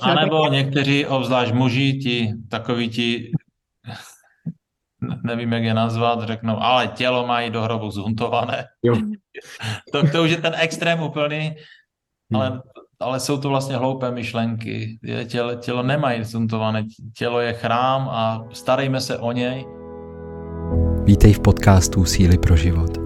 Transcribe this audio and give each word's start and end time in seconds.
A 0.00 0.14
nebo 0.14 0.48
někteří, 0.48 1.06
obzvlášť 1.06 1.52
muži, 1.52 1.92
ti 1.92 2.32
takový 2.50 2.88
ti, 2.88 3.32
nevím, 5.24 5.52
jak 5.52 5.62
je 5.62 5.74
nazvat, 5.74 6.22
řeknou, 6.22 6.56
ale 6.62 6.88
tělo 6.88 7.26
mají 7.26 7.50
do 7.50 7.62
hrobu 7.62 7.90
zhuntované. 7.90 8.64
Jo. 8.82 8.96
to, 9.92 10.10
to 10.10 10.22
už 10.22 10.30
je 10.30 10.36
ten 10.36 10.52
extrém 10.56 11.02
úplný, 11.02 11.54
ale, 12.34 12.50
hmm. 12.50 12.60
ale 13.00 13.20
jsou 13.20 13.40
to 13.40 13.48
vlastně 13.48 13.76
hloupé 13.76 14.10
myšlenky. 14.10 14.98
Tělo, 15.26 15.54
tělo 15.54 15.82
nemají 15.82 16.24
zhuntované, 16.24 16.84
tělo 17.18 17.40
je 17.40 17.52
chrám 17.52 18.08
a 18.08 18.44
starejme 18.52 19.00
se 19.00 19.18
o 19.18 19.32
něj. 19.32 19.64
Vítej 21.04 21.32
v 21.32 21.40
podcastu 21.40 22.04
Síly 22.04 22.38
pro 22.38 22.56
život. 22.56 22.98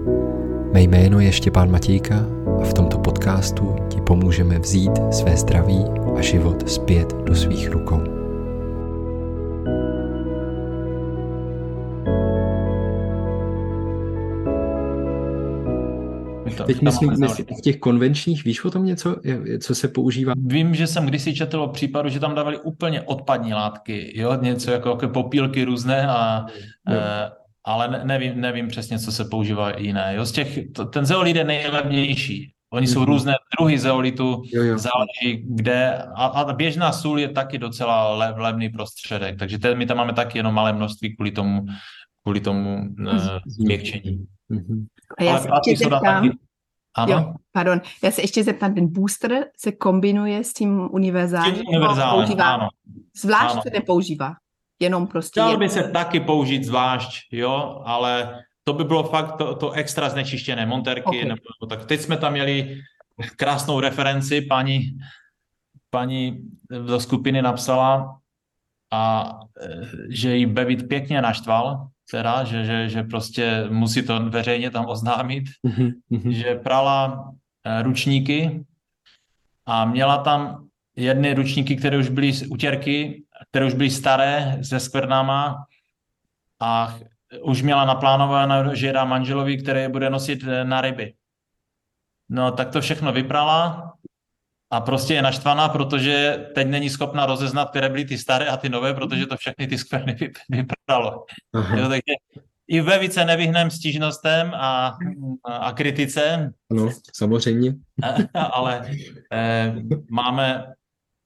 Mé 0.73 0.81
jméno 0.81 1.19
je 1.19 1.31
Štěpán 1.31 1.71
Matějka 1.71 2.15
a 2.61 2.63
v 2.63 2.73
tomto 2.73 2.98
podcastu 3.09 3.75
ti 3.89 4.01
pomůžeme 4.01 4.59
vzít 4.59 4.91
své 5.11 5.37
zdraví 5.37 5.85
a 6.17 6.21
život 6.21 6.69
zpět 6.69 7.13
do 7.13 7.35
svých 7.35 7.69
rukou. 7.69 8.03
Teď 16.65 16.81
myslím, 16.81 17.09
myslím, 17.19 17.45
v 17.45 17.61
těch 17.61 17.79
konvenčních, 17.79 18.43
víš 18.43 18.65
o 18.65 18.71
tom 18.71 18.85
něco, 18.85 19.15
co 19.61 19.75
se 19.75 19.87
používá? 19.87 20.33
Vím, 20.45 20.75
že 20.75 20.87
jsem 20.87 21.05
kdysi 21.05 21.33
četl 21.33 21.61
o 21.61 21.67
případu, 21.67 22.09
že 22.09 22.19
tam 22.19 22.35
dávali 22.35 22.59
úplně 22.59 23.01
odpadní 23.01 23.53
látky, 23.53 24.19
jo, 24.19 24.37
něco 24.41 24.71
jako, 24.71 24.89
jako 24.89 25.07
popílky 25.07 25.63
různé 25.63 26.07
a, 26.07 26.45
eh, 26.89 27.29
ale 27.63 28.01
nevím, 28.03 28.41
nevím 28.41 28.67
přesně, 28.67 28.99
co 28.99 29.11
se 29.11 29.25
používá 29.25 29.77
jiné. 29.77 30.13
Jo, 30.15 30.25
z 30.25 30.31
těch, 30.31 30.59
ten 30.93 31.05
zeolit 31.05 31.35
je 31.35 31.43
nejlevnější. 31.43 32.53
Oni 32.73 32.87
jsou 32.87 32.99
mhm. 32.99 33.07
různé 33.07 33.35
druhy 33.57 33.79
zeolitu, 33.79 34.41
jo, 34.53 34.63
jo. 34.63 34.77
záleží 34.77 35.45
kde. 35.47 36.03
A, 36.15 36.25
a 36.25 36.53
běžná 36.53 36.91
sůl 36.91 37.19
je 37.19 37.29
taky 37.29 37.57
docela 37.57 38.13
lev, 38.13 38.37
levný 38.37 38.69
prostředek, 38.69 39.39
takže 39.39 39.59
ten, 39.59 39.77
my 39.77 39.85
tam 39.85 39.97
máme 39.97 40.13
taky 40.13 40.39
jenom 40.39 40.53
malé 40.53 40.73
množství 40.73 41.15
kvůli 41.15 41.31
tomu, 41.31 41.65
kvůli 42.23 42.39
tomu 42.39 42.81
uh, 42.99 43.17
změkčení. 43.45 44.25
Mm-hmm. 44.51 44.85
A 45.17 45.23
já 45.23 45.39
se 45.39 45.49
ještě 45.67 45.89
zeptám, 45.89 46.29
ano? 46.95 47.13
Jo, 47.13 47.33
pardon, 47.51 47.81
já 48.03 48.11
se 48.11 48.21
ještě 48.21 48.43
zeptám, 48.43 48.73
ten 48.73 48.93
booster 48.93 49.45
se 49.57 49.71
kombinuje 49.71 50.43
s 50.43 50.53
tím 50.53 50.89
univerzálním? 50.91 51.55
Tím 51.55 51.67
univerzálním, 51.67 52.41
ano. 52.41 52.67
Zvlášť 53.15 53.51
ano. 53.53 53.61
se 53.61 53.69
nepoužívá? 53.73 54.33
jenom 54.79 55.07
prostě... 55.07 55.39
Dal 55.39 55.57
by 55.57 55.69
se 55.69 55.83
taky 55.83 56.19
použít 56.19 56.63
zvlášť, 56.63 57.27
jo, 57.31 57.81
ale 57.85 58.39
to 58.69 58.73
by 58.73 58.83
bylo 58.83 59.03
fakt 59.03 59.37
to, 59.37 59.55
to 59.55 59.71
extra 59.71 60.09
znečištěné 60.09 60.65
monterky, 60.65 61.01
okay. 61.03 61.25
nebo, 61.25 61.65
tak 61.69 61.85
teď 61.85 62.01
jsme 62.01 62.17
tam 62.17 62.31
měli 62.33 62.81
krásnou 63.35 63.79
referenci, 63.79 64.41
paní, 64.41 64.97
paní 65.89 66.37
do 66.69 66.99
skupiny 66.99 67.41
napsala, 67.41 68.19
a 68.91 69.33
že 70.09 70.35
jí 70.35 70.45
Bevit 70.45 70.87
pěkně 70.87 71.21
naštval, 71.21 71.87
teda, 72.11 72.43
že, 72.43 72.65
že, 72.65 72.89
že 72.89 73.03
prostě 73.03 73.65
musí 73.69 74.03
to 74.03 74.29
veřejně 74.29 74.71
tam 74.71 74.85
oznámit, 74.85 75.43
mm-hmm. 75.65 76.29
že 76.29 76.55
prala 76.55 77.33
eh, 77.65 77.81
ručníky 77.81 78.65
a 79.65 79.85
měla 79.85 80.17
tam 80.17 80.67
jedny 80.95 81.33
ručníky, 81.33 81.75
které 81.75 81.97
už 81.97 82.09
byly 82.09 82.33
utěrky 82.49 83.23
které 83.49 83.65
už 83.65 83.73
byly 83.73 83.89
staré 83.89 84.59
se 84.61 84.79
skvrnama 84.79 85.65
a 86.59 86.97
už 87.41 87.61
měla 87.61 87.85
naplánováno, 87.85 88.75
že 88.75 88.93
dá 88.93 89.05
manželovi, 89.05 89.57
který 89.57 89.91
bude 89.91 90.09
nosit 90.09 90.43
eh, 90.47 90.63
na 90.63 90.81
ryby. 90.81 91.13
No 92.29 92.51
tak 92.51 92.69
to 92.69 92.81
všechno 92.81 93.11
vyprala 93.11 93.93
a 94.71 94.81
prostě 94.81 95.13
je 95.13 95.21
naštvaná, 95.21 95.69
protože 95.69 96.47
teď 96.55 96.67
není 96.67 96.89
schopna 96.89 97.25
rozeznat, 97.25 97.69
které 97.69 97.89
byly 97.89 98.05
ty 98.05 98.17
staré 98.17 98.47
a 98.47 98.57
ty 98.57 98.69
nové, 98.69 98.93
protože 98.93 99.25
to 99.25 99.37
všechny 99.37 99.67
ty 99.67 99.77
skvrny 99.77 100.17
vypralo. 100.49 101.25
Jo, 101.53 101.89
takže 101.89 102.13
i 102.67 102.81
ve 102.81 102.99
více 102.99 103.25
nevyhnem 103.25 103.71
stížnostem 103.71 104.53
a, 104.53 104.97
a, 105.45 105.55
a 105.57 105.71
kritice. 105.71 106.53
Ano, 106.71 106.89
samozřejmě. 107.15 107.73
Ale 108.33 108.91
eh, 109.33 109.75
máme 110.11 110.65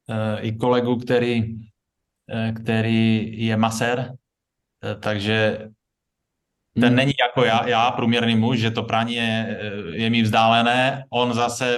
eh, 0.09 0.41
i 0.41 0.55
kolegu, 0.55 0.95
který 0.95 1.55
Eh, 2.29 2.51
který 2.51 3.31
je 3.45 3.57
masér, 3.57 4.15
eh, 4.83 4.95
takže 4.95 5.69
ten 6.73 6.87
hmm. 6.87 6.95
není 6.95 7.13
jako 7.27 7.45
já, 7.45 7.67
já, 7.67 7.91
průměrný 7.91 8.35
muž, 8.35 8.59
že 8.59 8.71
to 8.71 8.83
prání 8.83 9.13
je, 9.13 9.59
eh, 9.61 9.97
je 9.97 10.09
mi 10.09 10.21
vzdálené, 10.21 11.03
on 11.09 11.33
zase 11.33 11.77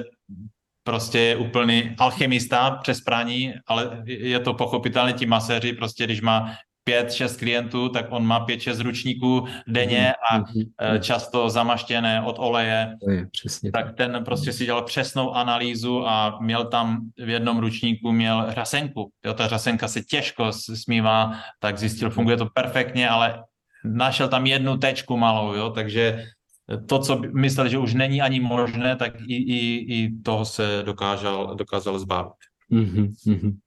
prostě 0.84 1.20
je 1.20 1.36
úplný 1.36 1.96
alchemista 2.00 2.72
přes 2.72 3.02
praní, 3.02 3.54
ale 3.68 4.04
je 4.06 4.40
to 4.40 4.54
pochopitelně 4.54 5.14
ti 5.14 5.26
maséři, 5.26 5.74
prostě 5.74 6.06
když 6.06 6.22
má 6.22 6.56
pět, 6.84 7.14
šest 7.14 7.38
klientů, 7.38 7.90
tak 7.90 8.06
on 8.10 8.26
má 8.26 8.40
pět, 8.40 8.62
šest 8.62 8.80
ručníků 8.80 9.48
denně 9.68 10.14
mhm, 10.32 10.42
a 10.42 10.44
mm-hmm. 10.44 11.00
často 11.00 11.50
zamaštěné 11.50 12.22
od 12.22 12.36
oleje. 12.40 12.96
To 13.04 13.12
je 13.12 13.28
přesně 13.32 13.72
tak 13.72 13.96
ten 13.96 14.22
prostě 14.26 14.54
si 14.54 14.66
dělal 14.66 14.82
přesnou 14.82 15.34
analýzu 15.34 16.08
a 16.08 16.38
měl 16.42 16.66
tam 16.66 17.00
v 17.18 17.30
jednom 17.30 17.60
ručníku 17.60 18.12
měl 18.12 18.46
řasenku. 18.50 19.10
Jo, 19.26 19.34
ta 19.34 19.48
řasenka 19.48 19.88
se 19.88 20.02
těžko 20.02 20.52
smívá, 20.54 21.32
tak 21.60 21.78
zjistil, 21.78 22.10
funguje 22.10 22.38
to 22.38 22.46
perfektně, 22.54 23.10
ale 23.10 23.44
našel 23.86 24.28
tam 24.28 24.46
jednu 24.46 24.78
tečku 24.78 25.18
malou, 25.18 25.54
jo, 25.54 25.70
takže 25.70 26.26
to, 26.86 27.00
co 27.00 27.22
myslel, 27.34 27.70
že 27.70 27.78
už 27.78 27.94
není 27.94 28.22
ani 28.22 28.40
možné, 28.40 28.96
tak 28.96 29.22
i, 29.22 29.36
i, 29.36 29.60
i 29.94 30.22
toho 30.22 30.46
se 30.46 30.82
dokázal, 30.86 31.56
dokázal 31.56 32.00
zbavit. 32.00 32.34
Mm-hmm. 32.72 33.58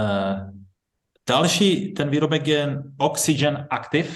Uh, 0.00 0.64
Další 1.28 1.92
ten 1.92 2.10
výrobek 2.10 2.46
je 2.46 2.82
Oxygen 2.98 3.66
Active. 3.70 4.08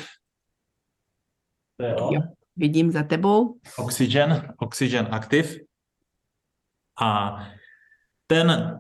Jo. 1.81 2.11
jo, 2.13 2.21
vidím 2.57 2.91
za 2.93 3.03
tebou. 3.03 3.61
Oxygen, 3.79 4.55
Oxygen 4.59 5.09
Active. 5.11 5.49
A 7.01 7.39
ten 8.27 8.79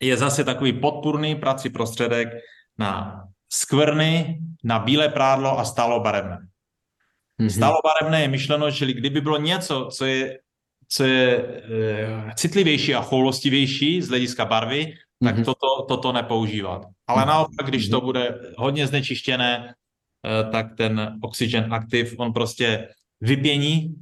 je 0.00 0.16
zase 0.16 0.44
takový 0.44 0.80
podpůrný 0.80 1.36
prací 1.36 1.70
prostředek 1.70 2.28
na 2.78 3.22
skvrny, 3.52 4.40
na 4.64 4.78
bílé 4.78 5.08
prádlo 5.08 5.58
a 5.58 5.64
stalobarevné. 5.64 6.46
Mm-hmm. 7.40 7.48
Stalobarevné 7.48 8.22
je 8.22 8.28
myšleno, 8.28 8.70
že 8.70 8.86
kdyby 8.86 9.20
bylo 9.20 9.38
něco, 9.38 9.88
co 9.92 10.04
je, 10.04 10.38
co 10.88 11.04
je 11.04 11.36
e, 11.36 12.34
citlivější 12.34 12.94
a 12.94 13.02
choulostivější 13.02 14.02
z 14.02 14.08
hlediska 14.08 14.44
barvy, 14.44 14.94
tak 15.24 15.36
mm-hmm. 15.36 15.44
toto, 15.44 15.86
toto 15.88 16.12
nepoužívat. 16.12 16.82
Ale 17.06 17.22
mm-hmm. 17.22 17.26
naopak, 17.26 17.66
když 17.66 17.88
to 17.88 18.00
bude 18.00 18.52
hodně 18.56 18.86
znečištěné, 18.86 19.74
eh, 19.74 20.50
tak 20.50 20.76
ten 20.76 21.18
Oxygen 21.22 21.74
Active, 21.74 22.16
on 22.16 22.32
prostě 22.32 22.88
vypění 23.20 23.94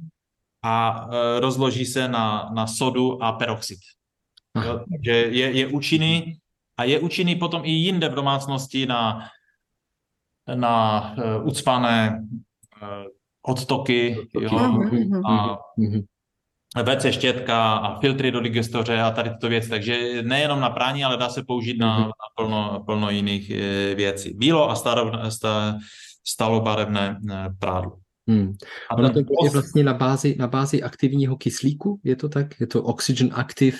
a 0.63 1.07
eh, 1.11 1.39
rozloží 1.39 1.85
se 1.85 2.07
na, 2.07 2.51
na 2.55 2.67
sodu 2.67 3.23
a 3.23 3.31
peroxid. 3.31 3.79
Jo, 4.65 4.79
takže 4.91 5.11
je, 5.11 5.51
je 5.51 5.67
účinný 5.67 6.39
a 6.77 6.83
je 6.83 6.99
účinný 6.99 7.35
potom 7.35 7.61
i 7.65 7.71
jinde 7.71 8.09
v 8.09 8.15
domácnosti 8.15 8.85
na, 8.85 9.29
na 10.55 11.01
uh, 11.17 11.47
ucpané 11.47 12.23
uh, 12.81 13.07
odtoky, 13.41 14.27
jo, 14.41 14.79
a 16.75 16.83
WC 16.83 17.05
štětka 17.11 17.75
a 17.75 17.99
filtry 17.99 18.31
do 18.31 18.41
digestoře 18.41 19.01
a 19.01 19.11
tady 19.11 19.29
tyto 19.29 19.49
věci. 19.49 19.69
Takže 19.69 20.23
nejenom 20.23 20.59
na 20.59 20.69
prání, 20.69 21.03
ale 21.03 21.17
dá 21.17 21.29
se 21.29 21.43
použít 21.43 21.79
na, 21.79 21.99
mhm. 21.99 22.07
na 22.07 22.13
plno, 22.35 22.83
plno 22.85 23.09
jiných 23.09 23.49
e, 23.49 23.95
věcí. 23.95 24.33
Bílo 24.33 24.69
a 24.69 24.75
stalo, 24.75 25.31
sta, 25.31 25.77
stalobarevné 26.27 27.19
prádlo. 27.59 27.91
Hmm. 28.29 28.53
A 28.91 28.97
ono 28.97 29.09
to 29.09 29.19
je 29.19 29.49
vlastně 29.53 29.83
na 29.83 29.93
bázi, 29.93 30.35
na 30.39 30.47
bázi 30.47 30.83
aktivního 30.83 31.37
kyslíku, 31.37 31.99
je 32.03 32.15
to 32.15 32.29
tak? 32.29 32.59
Je 32.59 32.67
to 32.67 32.83
oxygen 32.83 33.29
active? 33.33 33.77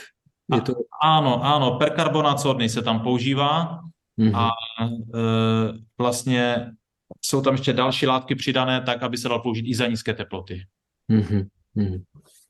Je 0.55 0.61
to... 0.61 0.73
A, 1.03 1.17
ano, 1.17 1.45
ano, 1.45 1.77
perkarbonát 1.77 2.39
sodný 2.39 2.69
se 2.69 2.81
tam 2.81 2.99
používá 2.99 3.79
hmm. 4.19 4.35
a 4.35 4.49
e, 4.49 5.21
vlastně 5.97 6.71
jsou 7.21 7.41
tam 7.41 7.53
ještě 7.53 7.73
další 7.73 8.07
látky 8.07 8.35
přidané 8.35 8.81
tak, 8.81 9.03
aby 9.03 9.17
se 9.17 9.29
dal 9.29 9.39
použít 9.39 9.65
i 9.67 9.75
za 9.75 9.87
nízké 9.87 10.13
teploty. 10.13 10.63
Hmm. 11.09 11.47
Hmm. 11.75 12.03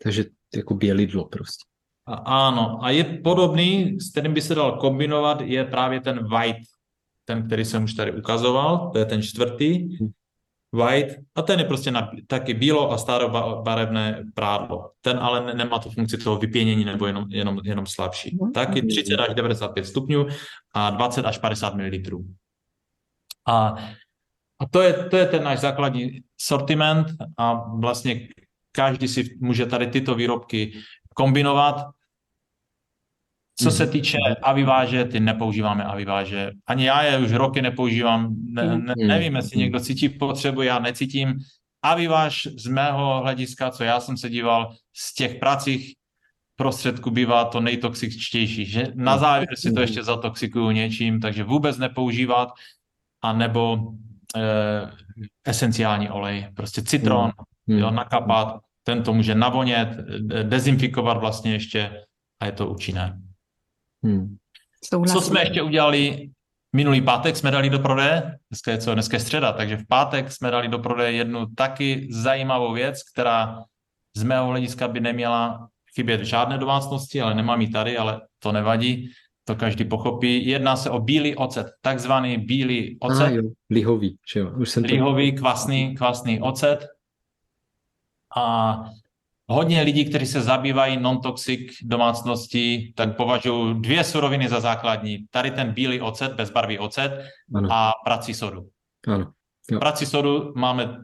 Takže 0.03 0.25
jako 0.55 0.73
bělidlo 0.73 1.25
prostě. 1.25 1.65
A, 2.05 2.13
ano, 2.47 2.83
a 2.83 2.89
je 2.89 3.03
podobný, 3.03 3.99
s 3.99 4.11
kterým 4.11 4.33
by 4.33 4.41
se 4.41 4.55
dal 4.55 4.77
kombinovat, 4.77 5.41
je 5.41 5.65
právě 5.65 6.01
ten 6.01 6.27
white, 6.27 6.67
ten, 7.25 7.45
který 7.47 7.65
jsem 7.65 7.83
už 7.83 7.93
tady 7.93 8.11
ukazoval, 8.11 8.89
to 8.93 8.99
je 8.99 9.05
ten 9.05 9.21
čtvrtý, 9.21 9.97
hmm. 9.97 10.11
White, 10.71 11.15
a 11.35 11.41
ten 11.41 11.59
je 11.59 11.65
prostě 11.65 11.91
na, 11.91 12.11
taky 12.27 12.53
bílo 12.53 12.91
a 12.91 12.97
starobarevné 12.97 14.23
prádlo. 14.33 14.91
Ten 15.01 15.19
ale 15.19 15.53
nemá 15.53 15.79
tu 15.79 15.89
funkci 15.89 16.17
toho 16.17 16.37
vypěnění 16.37 16.85
nebo 16.85 17.05
jenom, 17.05 17.25
jenom, 17.29 17.59
jenom 17.63 17.85
slabší. 17.85 18.37
Hmm. 18.41 18.51
Taky 18.51 18.81
30 18.81 19.19
až 19.19 19.35
95 19.35 19.85
stupňů 19.85 20.27
a 20.73 20.89
20 20.89 21.25
až 21.25 21.37
50 21.37 21.75
ml. 21.75 22.23
A, 23.47 23.75
a 24.59 24.65
to, 24.71 24.81
je, 24.81 24.93
to 24.93 25.17
je 25.17 25.25
ten 25.25 25.43
náš 25.43 25.59
základní 25.59 26.21
sortiment 26.37 27.07
a 27.37 27.53
vlastně 27.53 28.27
každý 28.71 29.07
si 29.07 29.37
může 29.39 29.65
tady 29.65 29.87
tyto 29.87 30.15
výrobky 30.15 30.73
kombinovat. 31.15 31.75
Co 33.59 33.71
se 33.71 33.87
týče 33.87 34.17
aviváže, 34.41 35.05
ty 35.05 35.19
nepoužíváme 35.19 35.83
aviváže. 35.83 36.51
Ani 36.67 36.85
já 36.85 37.03
je 37.03 37.17
už 37.17 37.31
roky 37.31 37.61
nepoužívám. 37.61 38.35
Ne, 38.49 38.77
ne, 38.77 38.93
nevím, 38.97 39.35
jestli 39.35 39.59
někdo 39.59 39.79
cítí 39.79 40.09
potřebu, 40.09 40.61
já 40.61 40.79
necítím. 40.79 41.33
Aviváž 41.81 42.47
z 42.57 42.67
mého 42.67 43.21
hlediska, 43.21 43.71
co 43.71 43.83
já 43.83 43.99
jsem 43.99 44.17
se 44.17 44.29
díval, 44.29 44.73
z 44.93 45.13
těch 45.13 45.35
pracích 45.35 45.93
prostředků 46.55 47.11
bývá 47.11 47.45
to 47.45 47.59
nejtoxičtější, 47.61 48.65
že 48.65 48.87
na 48.95 49.17
závěr 49.17 49.55
si 49.55 49.73
to 49.73 49.81
ještě 49.81 50.03
zatoxikuju 50.03 50.71
něčím, 50.71 51.19
takže 51.19 51.43
vůbec 51.43 51.77
nepoužívat, 51.77 52.49
a 53.21 53.33
nebo 53.33 53.93
eh, 54.35 54.91
esenciální 55.45 56.09
olej, 56.09 56.47
prostě 56.55 56.81
citron, 56.81 57.31
hmm. 57.67 57.79
jo, 57.79 57.91
nakapat, 57.91 58.59
ten 58.83 59.03
to 59.03 59.13
může 59.13 59.35
navonět, 59.35 59.89
dezinfikovat 60.43 61.17
vlastně 61.17 61.51
ještě 61.53 62.05
a 62.39 62.45
je 62.45 62.51
to 62.51 62.67
účinné. 62.69 63.24
Hmm. 64.05 64.35
Co 65.13 65.21
jsme 65.21 65.41
ještě 65.41 65.61
udělali? 65.61 66.29
Minulý 66.75 67.01
pátek 67.01 67.37
jsme 67.37 67.51
dali 67.51 67.69
do 67.69 67.79
prodeje, 67.79 68.37
dneska 68.49 68.71
je 68.71 68.77
co, 68.77 68.93
dneska 68.93 69.17
je 69.17 69.21
středa, 69.21 69.51
takže 69.51 69.77
v 69.77 69.87
pátek 69.87 70.31
jsme 70.31 70.51
dali 70.51 70.67
do 70.67 70.79
prodeje 70.79 71.11
jednu 71.11 71.45
taky 71.55 72.07
zajímavou 72.11 72.73
věc, 72.73 73.03
která 73.13 73.63
z 74.15 74.23
mého 74.23 74.47
hlediska 74.47 74.87
by 74.87 74.99
neměla 74.99 75.67
chybět 75.95 76.21
v 76.21 76.23
žádné 76.23 76.57
domácnosti, 76.57 77.21
ale 77.21 77.35
nemám 77.35 77.61
ji 77.61 77.69
tady, 77.69 77.97
ale 77.97 78.21
to 78.39 78.51
nevadí, 78.51 79.09
to 79.43 79.55
každý 79.55 79.85
pochopí. 79.85 80.47
Jedná 80.47 80.75
se 80.75 80.89
o 80.89 80.99
bílý 80.99 81.35
ocet, 81.35 81.67
takzvaný 81.81 82.37
bílý 82.37 82.97
ocet. 82.99 83.27
Ah, 83.27 83.31
jo, 83.31 83.43
lihový, 83.69 84.17
že 84.33 84.39
jo. 84.39 84.51
Už 84.57 84.69
jsem 84.69 84.83
lihový, 84.83 85.31
to... 85.31 85.39
kvasný, 85.39 85.95
kvasný 85.95 86.41
ocet. 86.41 86.87
A 88.35 88.75
hodně 89.47 89.81
lidí, 89.81 90.05
kteří 90.05 90.25
se 90.25 90.41
zabývají 90.41 90.97
non-toxic 90.97 91.71
domácností, 91.83 92.93
tak 92.93 93.17
považují 93.17 93.81
dvě 93.81 94.03
suroviny 94.03 94.49
za 94.49 94.59
základní. 94.59 95.25
Tady 95.31 95.51
ten 95.51 95.71
bílý 95.71 96.01
ocet, 96.01 96.33
bezbarvý 96.33 96.79
ocet 96.79 97.25
ano. 97.55 97.69
a 97.71 97.91
prací 98.05 98.33
sodu. 98.33 98.61
Ano. 99.07 99.31
Jo. 99.71 99.79
Prací 99.79 100.05
sodu 100.05 100.53
máme 100.55 100.97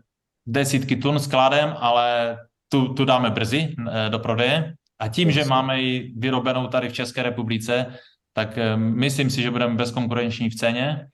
desítky 0.46 0.96
tun 0.96 1.20
skladem, 1.20 1.76
ale 1.80 2.38
tu, 2.70 2.94
tu 2.94 3.06
dáme 3.06 3.30
brzy 3.30 3.76
eh, 3.92 4.10
do 4.10 4.20
prodeje. 4.20 4.74
A 5.00 5.08
tím, 5.08 5.32
že 5.32 5.46
máme 5.46 5.82
ji 5.82 6.14
vyrobenou 6.18 6.68
tady 6.68 6.90
v 6.90 6.94
České 6.94 7.24
republice, 7.24 7.86
tak 8.34 8.58
eh, 8.58 8.78
myslím 8.78 9.30
si, 9.30 9.42
že 9.42 9.52
budeme 9.52 9.76
bezkonkurenční 9.76 10.50
v 10.50 10.56
ceně. 10.56 11.08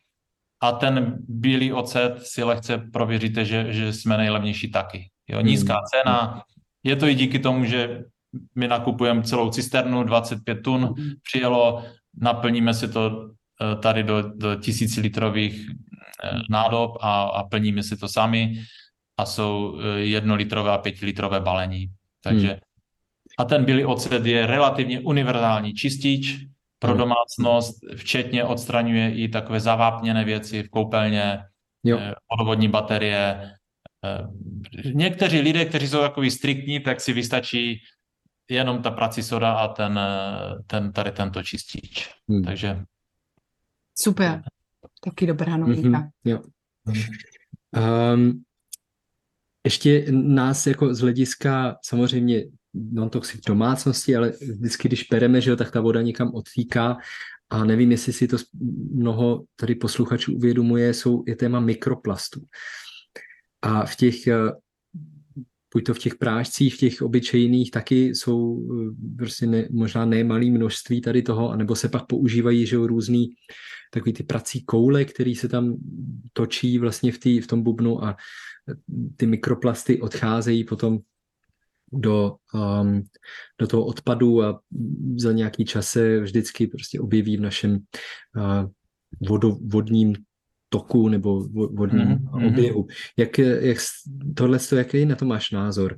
A 0.61 0.71
ten 0.71 1.15
bílý 1.27 1.73
ocet 1.73 2.13
si 2.21 2.43
lehce 2.43 2.77
prověříte, 2.77 3.45
že, 3.45 3.73
že 3.73 3.93
jsme 3.93 4.17
nejlevnější 4.17 4.71
taky. 4.71 5.09
Jo, 5.27 5.41
nízká 5.41 5.73
hmm. 5.73 5.83
cena, 5.91 6.43
je 6.87 6.95
to 6.95 7.07
i 7.07 7.15
díky 7.15 7.39
tomu, 7.39 7.65
že 7.65 8.03
my 8.55 8.67
nakupujeme 8.67 9.23
celou 9.23 9.49
cisternu, 9.49 10.03
25 10.03 10.55
tun 10.55 10.93
přijelo, 11.23 11.83
naplníme 12.21 12.73
si 12.73 12.87
to 12.87 13.29
eh, 13.61 13.75
tady 13.75 14.03
do, 14.03 14.21
do 14.35 14.55
tisícilitrových 14.55 15.67
nádob 16.49 16.97
a, 17.01 17.23
a 17.23 17.43
plníme 17.43 17.83
si 17.83 17.97
to 17.97 18.07
sami 18.07 18.63
a 19.17 19.25
jsou 19.25 19.79
jednolitrové 19.97 20.71
a 20.71 20.77
pětilitrové 20.77 21.39
balení. 21.39 21.87
Takže 22.23 22.47
hmm. 22.47 22.59
A 23.39 23.45
ten 23.45 23.65
bílý 23.65 23.85
ocet 23.85 24.25
je 24.25 24.47
relativně 24.47 24.99
univerzální 24.99 25.73
čistič 25.73 26.37
pro 26.79 26.91
hmm. 26.91 26.99
domácnost, 26.99 27.75
včetně 27.95 28.43
odstraňuje 28.43 29.15
i 29.15 29.27
takové 29.27 29.59
zavápněné 29.59 30.25
věci 30.25 30.63
v 30.63 30.69
koupelně, 30.69 31.39
jo. 31.83 31.97
Eh, 32.01 32.13
vodovodní 32.31 32.67
baterie. 32.67 33.51
Eh, 34.05 34.27
někteří 34.93 35.39
lidé, 35.39 35.65
kteří 35.65 35.87
jsou 35.87 36.01
takový 36.01 36.31
striktní, 36.31 36.79
tak 36.79 37.01
si 37.01 37.13
vystačí 37.13 37.81
jenom 38.49 38.81
ta 38.81 38.91
prací 38.91 39.23
soda 39.23 39.51
a 39.51 39.67
ten, 39.67 39.99
eh, 39.99 40.63
ten 40.67 40.91
tady 40.91 41.11
tento 41.11 41.43
čistič. 41.43 42.09
Hmm. 42.29 42.43
Takže... 42.43 42.83
Super. 43.95 44.41
Taky 45.03 45.27
dobrá 45.27 45.57
novinka. 45.57 45.99
Mm-hmm. 45.99 46.11
Jo. 46.25 46.41
Um, 48.13 48.43
ještě 49.65 50.05
nás 50.11 50.67
jako 50.67 50.93
z 50.93 50.99
hlediska 50.99 51.77
samozřejmě 51.83 52.43
non-toxic 52.73 53.41
domácnosti, 53.47 54.15
ale 54.15 54.29
vždycky, 54.29 54.87
když 54.87 55.03
pereme, 55.03 55.41
že 55.41 55.49
jo, 55.49 55.55
tak 55.55 55.71
ta 55.71 55.81
voda 55.81 56.01
někam 56.01 56.31
odtýká 56.33 56.97
a 57.49 57.63
nevím, 57.63 57.91
jestli 57.91 58.13
si 58.13 58.27
to 58.27 58.37
mnoho 58.91 59.43
tady 59.55 59.75
posluchačů 59.75 60.35
uvědomuje, 60.35 60.93
jsou, 60.93 61.23
je 61.27 61.35
téma 61.35 61.59
mikroplastů. 61.59 62.41
A 63.61 63.85
v 63.85 63.95
těch, 63.95 64.27
eh, 64.27 64.51
buď 65.73 65.85
to 65.85 65.93
v 65.93 65.99
těch 65.99 66.15
prášcích, 66.15 66.75
v 66.75 66.77
těch 66.77 67.01
obyčejných, 67.01 67.71
taky 67.71 68.15
jsou 68.15 68.59
eh, 68.59 69.15
prostě 69.17 69.45
ne, 69.45 69.67
možná 69.71 70.05
nemalý 70.05 70.51
množství 70.51 71.01
tady 71.01 71.21
toho, 71.21 71.49
anebo 71.49 71.75
se 71.75 71.89
pak 71.89 72.05
používají, 72.05 72.65
že 72.65 72.77
různý 72.77 73.29
takový 73.91 74.13
ty 74.13 74.23
prací 74.23 74.63
koule, 74.63 75.05
který 75.05 75.35
se 75.35 75.47
tam 75.49 75.77
točí 76.33 76.79
vlastně 76.79 77.11
v, 77.11 77.19
tý, 77.19 77.41
v 77.41 77.47
tom 77.47 77.63
bubnu 77.63 78.03
a 78.03 78.17
ty 79.17 79.25
mikroplasty 79.25 80.01
odcházejí 80.01 80.63
potom 80.63 80.99
do, 81.93 82.35
um, 82.53 83.03
do 83.59 83.67
toho 83.67 83.85
odpadu 83.85 84.43
a 84.43 84.59
za 85.17 85.31
nějaký 85.31 85.65
čas 85.65 85.87
se 85.87 86.19
vždycky 86.19 86.67
prostě 86.67 86.99
objeví 86.99 87.37
v 87.37 87.41
našem 87.41 87.71
uh, 87.71 88.69
vodo, 89.27 89.57
vodním 89.61 90.15
toku 90.69 91.07
nebo 91.07 91.43
vodním 91.53 92.07
mm-hmm. 92.07 92.47
oběhu. 92.47 92.87
Jak, 93.17 93.37
jak 93.37 93.77
tohle, 94.35 94.59
jaký 94.75 95.05
na 95.05 95.15
to 95.15 95.25
máš 95.25 95.51
názor? 95.51 95.97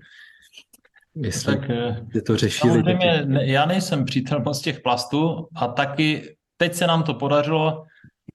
Jestli 1.16 1.58
tak, 1.58 1.70
eh, 1.70 2.22
to 2.22 2.38
řešili. 2.38 2.74
Samozřejmě, 2.74 3.26
ne, 3.26 3.48
já 3.48 3.66
nejsem 3.66 4.06
přítel 4.06 4.40
moc 4.40 4.62
těch 4.62 4.82
plastů 4.82 5.48
a 5.56 5.68
taky 5.68 6.36
teď 6.58 6.74
se 6.74 6.88
nám 6.88 7.04
to 7.04 7.14
podařilo, 7.14 7.86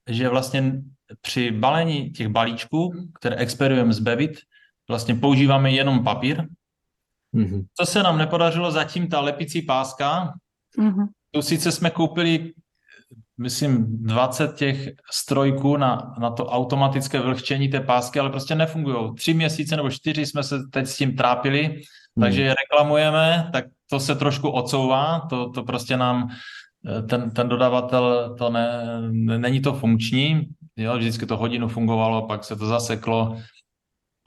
že 0.08 0.28
vlastně 0.28 0.82
při 1.20 1.50
balení 1.50 2.10
těch 2.10 2.28
balíčků, 2.28 2.92
které 3.14 3.36
experiujeme 3.36 3.92
z 3.92 3.98
Bevit, 3.98 4.32
vlastně 4.88 5.14
používáme 5.14 5.70
jenom 5.70 6.04
papír, 6.04 6.44
Mm-hmm. 7.34 7.64
Co 7.80 7.86
se 7.86 8.02
nám 8.02 8.18
nepodařilo 8.18 8.70
zatím, 8.70 9.08
ta 9.08 9.20
lepicí 9.20 9.62
páska, 9.62 10.34
mm-hmm. 10.78 11.06
tu 11.30 11.42
sice 11.42 11.72
jsme 11.72 11.90
koupili, 11.90 12.52
myslím, 13.38 13.86
20 14.06 14.56
těch 14.56 14.88
strojků 15.12 15.76
na, 15.76 16.14
na 16.18 16.30
to 16.30 16.46
automatické 16.46 17.20
vlhčení 17.20 17.68
té 17.68 17.80
pásky, 17.80 18.20
ale 18.20 18.30
prostě 18.30 18.54
nefungují. 18.54 19.14
Tři 19.14 19.34
měsíce 19.34 19.76
nebo 19.76 19.90
čtyři 19.90 20.26
jsme 20.26 20.42
se 20.42 20.56
teď 20.70 20.86
s 20.86 20.96
tím 20.96 21.16
trápili, 21.16 21.68
mm. 22.16 22.22
takže 22.22 22.42
je 22.42 22.54
reklamujeme, 22.54 23.50
tak 23.52 23.64
to 23.90 24.00
se 24.00 24.14
trošku 24.14 24.50
odsouvá, 24.50 25.26
to, 25.30 25.50
to 25.50 25.62
prostě 25.62 25.96
nám 25.96 26.28
ten, 27.08 27.30
ten 27.30 27.48
dodavatel, 27.48 28.34
to 28.38 28.50
ne, 28.50 28.98
ne, 29.10 29.38
není 29.38 29.60
to 29.60 29.72
funkční, 29.72 30.46
jo, 30.76 30.96
vždycky 30.96 31.26
to 31.26 31.36
hodinu 31.36 31.68
fungovalo, 31.68 32.26
pak 32.26 32.44
se 32.44 32.56
to 32.56 32.66
zaseklo 32.66 33.38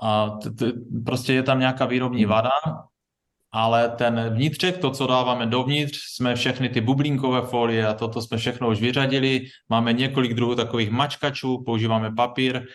a 0.02 0.30
t, 0.30 0.52
t, 0.52 0.72
prostě 1.06 1.34
je 1.34 1.44
tam 1.44 1.60
nějaká 1.60 1.86
výrobní 1.86 2.24
hmm. 2.24 2.32
vada 2.32 2.50
ale 3.52 3.90
ten 3.90 4.30
vnitřek, 4.30 4.78
to, 4.78 4.92
co 4.92 5.08
dáváme 5.08 5.46
dovnitř, 5.46 5.98
jsme 5.98 6.36
všechny 6.36 6.70
ty 6.70 6.82
bublínkové 6.82 7.42
folie 7.42 7.88
a 7.88 7.94
toto 7.94 8.22
jsme 8.22 8.38
všechno 8.38 8.70
už 8.70 8.82
vyřadili. 8.82 9.46
Máme 9.70 9.94
několik 9.94 10.34
druhů 10.34 10.56
takových 10.56 10.90
mačkačů, 10.90 11.64
používáme 11.64 12.12
papír, 12.12 12.68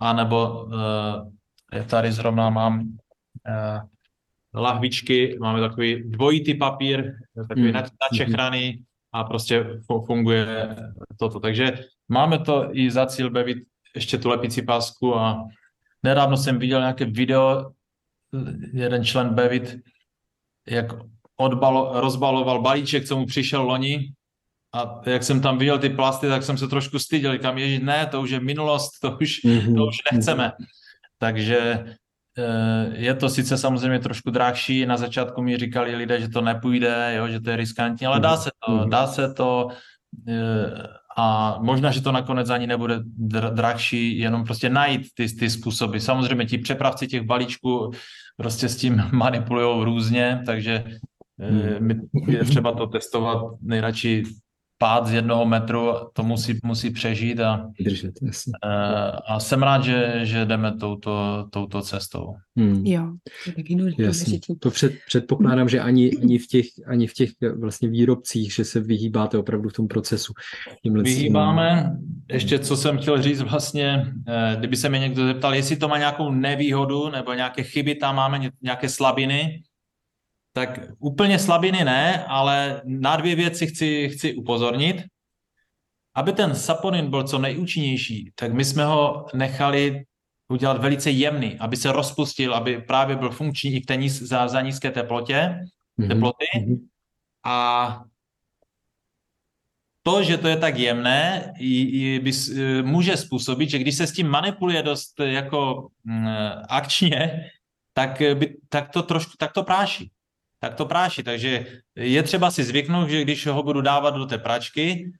anebo 0.00 0.64
uh, 0.64 1.82
tady 1.86 2.12
zrovna 2.12 2.50
mám 2.50 2.80
uh, 2.80 3.80
lahvičky, 4.54 5.38
máme 5.40 5.60
takový 5.60 6.10
dvojitý 6.10 6.54
papír, 6.54 7.12
takový 7.48 7.72
hmm. 7.72 7.82
načechraný 8.10 8.84
a 9.12 9.24
prostě 9.24 9.66
funguje 10.06 10.76
toto. 11.18 11.40
Takže 11.40 11.78
máme 12.08 12.38
to 12.38 12.68
i 12.72 12.90
za 12.90 13.06
cíl 13.06 13.30
bavit 13.30 13.58
ještě 13.94 14.18
tu 14.18 14.28
lepicí 14.28 14.62
pásku 14.62 15.16
a 15.16 15.44
nedávno 16.02 16.36
jsem 16.36 16.58
viděl 16.58 16.80
nějaké 16.80 17.04
video, 17.04 17.70
jeden 18.72 19.04
člen 19.04 19.34
Bevit, 19.34 19.76
jak 20.68 20.86
odbalo, 21.36 22.00
rozbaloval 22.00 22.62
balíček, 22.62 23.04
co 23.04 23.16
mu 23.16 23.26
přišel 23.26 23.62
loni 23.62 24.12
a 24.74 25.00
jak 25.06 25.22
jsem 25.22 25.40
tam 25.40 25.58
viděl 25.58 25.78
ty 25.78 25.88
plasty, 25.88 26.28
tak 26.28 26.42
jsem 26.42 26.58
se 26.58 26.68
trošku 26.68 26.98
styděl. 26.98 27.32
Říkám, 27.32 27.58
ježi, 27.58 27.78
ne, 27.78 28.06
to 28.06 28.20
už 28.20 28.30
je 28.30 28.40
minulost, 28.40 28.90
to 29.00 29.18
už, 29.20 29.44
mm-hmm. 29.44 29.76
to 29.76 29.86
už 29.86 29.96
nechceme. 30.12 30.52
Takže 31.18 31.84
eh, 32.38 32.90
je 32.92 33.14
to 33.14 33.28
sice 33.28 33.58
samozřejmě 33.58 33.98
trošku 33.98 34.30
drahší, 34.30 34.86
na 34.86 34.96
začátku 34.96 35.42
mi 35.42 35.56
říkali 35.56 35.96
lidé, 35.96 36.20
že 36.20 36.28
to 36.28 36.40
nepůjde, 36.40 37.14
jo, 37.16 37.28
že 37.28 37.40
to 37.40 37.50
je 37.50 37.56
riskantní, 37.56 38.06
ale 38.06 38.20
dá 38.20 38.36
se 38.36 38.50
to, 38.66 38.72
mhm. 38.72 38.90
dá 38.90 39.06
se 39.06 39.34
to 39.34 39.68
eh, 40.28 40.86
a 41.16 41.58
možná, 41.60 41.90
že 41.90 42.02
to 42.02 42.12
nakonec 42.12 42.50
ani 42.50 42.66
nebude 42.66 42.98
drahší, 43.50 44.18
jenom 44.18 44.44
prostě 44.44 44.70
najít 44.70 45.06
ty, 45.14 45.28
ty 45.28 45.50
způsoby. 45.50 45.98
Samozřejmě 45.98 46.46
ti 46.46 46.58
přepravci 46.58 47.06
těch 47.06 47.22
balíčků 47.22 47.92
prostě 48.36 48.68
s 48.68 48.76
tím 48.76 49.02
manipulují 49.12 49.84
různě, 49.84 50.42
takže 50.46 50.84
hmm. 51.38 52.00
je 52.28 52.44
třeba 52.44 52.72
to 52.72 52.86
testovat 52.86 53.54
nejradši 53.60 54.22
pád 54.82 55.06
z 55.06 55.12
jednoho 55.12 55.46
metru, 55.46 55.92
to 56.12 56.22
musí, 56.22 56.58
musí 56.64 56.90
přežít 56.90 57.40
a, 57.40 57.70
Držet, 57.80 58.14
uh, 58.22 58.30
a 59.28 59.40
jsem 59.40 59.62
rád, 59.62 59.84
že, 59.84 60.20
že 60.22 60.44
jdeme 60.44 60.72
touto, 60.72 61.46
touto 61.50 61.82
cestou. 61.82 62.34
Hmm. 62.56 62.86
Jo, 62.86 63.12
to 63.44 63.50
je 63.50 63.52
taky 63.52 63.76
Jasně. 63.98 64.38
To 64.60 64.70
před, 64.70 64.92
předpokládám, 65.06 65.68
že 65.68 65.80
ani, 65.80 66.10
ani, 66.22 66.38
v 66.38 66.46
těch, 66.46 66.66
ani 66.86 67.06
v 67.06 67.14
těch 67.14 67.30
vlastně 67.58 67.88
výrobcích, 67.88 68.54
že 68.54 68.64
se 68.64 68.80
vyhýbáte 68.80 69.38
opravdu 69.38 69.68
v 69.68 69.72
tom 69.72 69.88
procesu. 69.88 70.32
Vyhýbáme. 71.02 71.96
Ještě 72.32 72.58
co 72.58 72.76
jsem 72.76 72.98
chtěl 72.98 73.22
říct 73.22 73.40
vlastně, 73.40 74.12
eh, 74.28 74.56
kdyby 74.58 74.76
se 74.76 74.88
mě 74.88 74.98
někdo 74.98 75.26
zeptal, 75.26 75.54
jestli 75.54 75.76
to 75.76 75.88
má 75.88 75.98
nějakou 75.98 76.30
nevýhodu 76.30 77.10
nebo 77.10 77.32
nějaké 77.32 77.62
chyby 77.62 77.94
tam 77.94 78.16
máme, 78.16 78.50
nějaké 78.62 78.88
slabiny, 78.88 79.62
tak 80.52 80.80
úplně 80.98 81.38
slabiny 81.38 81.84
ne, 81.84 82.24
ale 82.24 82.82
na 82.84 83.16
dvě 83.16 83.34
věci 83.34 83.66
chci, 83.66 84.08
chci 84.08 84.34
upozornit. 84.34 85.04
Aby 86.14 86.32
ten 86.32 86.54
saponin 86.54 87.10
byl 87.10 87.22
co 87.22 87.38
nejúčinnější, 87.38 88.32
tak 88.34 88.52
my 88.52 88.64
jsme 88.64 88.84
ho 88.84 89.26
nechali 89.34 90.04
udělat 90.48 90.80
velice 90.80 91.10
jemný, 91.10 91.58
aby 91.58 91.76
se 91.76 91.92
rozpustil, 91.92 92.54
aby 92.54 92.80
právě 92.80 93.16
byl 93.16 93.30
funkční 93.30 93.72
i 93.72 93.80
v 93.80 93.86
té 93.86 93.96
níz, 93.96 94.22
za, 94.22 94.48
za 94.48 94.60
nízké 94.60 94.90
teplotě, 94.90 95.34
mm-hmm. 95.98 96.08
teploty. 96.08 96.44
Mm-hmm. 96.56 96.78
A 97.44 98.04
to, 100.02 100.22
že 100.22 100.38
to 100.38 100.48
je 100.48 100.56
tak 100.56 100.78
jemné, 100.78 101.52
by, 102.22 102.32
může 102.82 103.16
způsobit, 103.16 103.70
že 103.70 103.78
když 103.78 103.96
se 103.96 104.06
s 104.06 104.12
tím 104.12 104.28
manipuluje 104.28 104.82
dost 104.82 105.20
jako 105.20 105.88
mm, 106.04 106.26
akčně, 106.68 107.50
tak, 107.92 108.22
by, 108.34 108.56
tak 108.68 108.88
to 108.88 109.02
trošku 109.02 109.32
tak 109.38 109.52
to 109.52 109.62
práší 109.62 110.10
tak 110.62 110.74
to 110.74 110.86
práší. 110.86 111.22
Takže 111.22 111.66
je 111.96 112.22
třeba 112.22 112.50
si 112.50 112.64
zvyknout, 112.64 113.08
že 113.08 113.22
když 113.22 113.46
ho 113.46 113.62
budu 113.62 113.80
dávat 113.80 114.14
do 114.14 114.26
té 114.26 114.38
pračky 114.38 115.10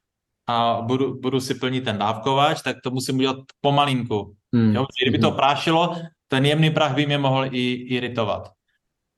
a 0.46 0.82
budu, 0.82 1.20
budu 1.20 1.40
si 1.40 1.54
plnit 1.54 1.84
ten 1.84 1.99
dávkovač, 1.99 2.62
tak 2.62 2.76
to 2.82 2.90
musím 2.90 3.16
udělat 3.16 3.37
pomalinku. 3.61 4.34
Hmm. 4.54 4.75
Jo? 4.75 4.87
Kdyby 5.02 5.18
to 5.18 5.28
hmm. 5.28 5.37
prášilo, 5.37 5.96
ten 6.28 6.46
jemný 6.46 6.70
prach 6.70 6.94
by 6.94 7.06
mě 7.06 7.18
mohl 7.18 7.44
i 7.50 7.72
iritovat. 7.72 8.50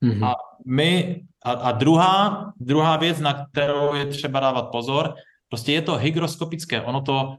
Hmm. 0.03 0.25
A 0.25 0.35
my, 0.67 1.23
a, 1.45 1.53
a 1.53 1.73
druhá, 1.73 2.53
druhá 2.57 2.97
věc, 2.97 3.21
na 3.21 3.47
kterou 3.47 3.95
je 3.95 4.07
třeba 4.07 4.41
dávat 4.41 4.63
pozor, 4.63 5.15
prostě 5.49 5.73
je 5.73 5.83
to 5.83 5.97
hygroskopické, 5.97 6.81
ono 6.81 7.01
to 7.01 7.37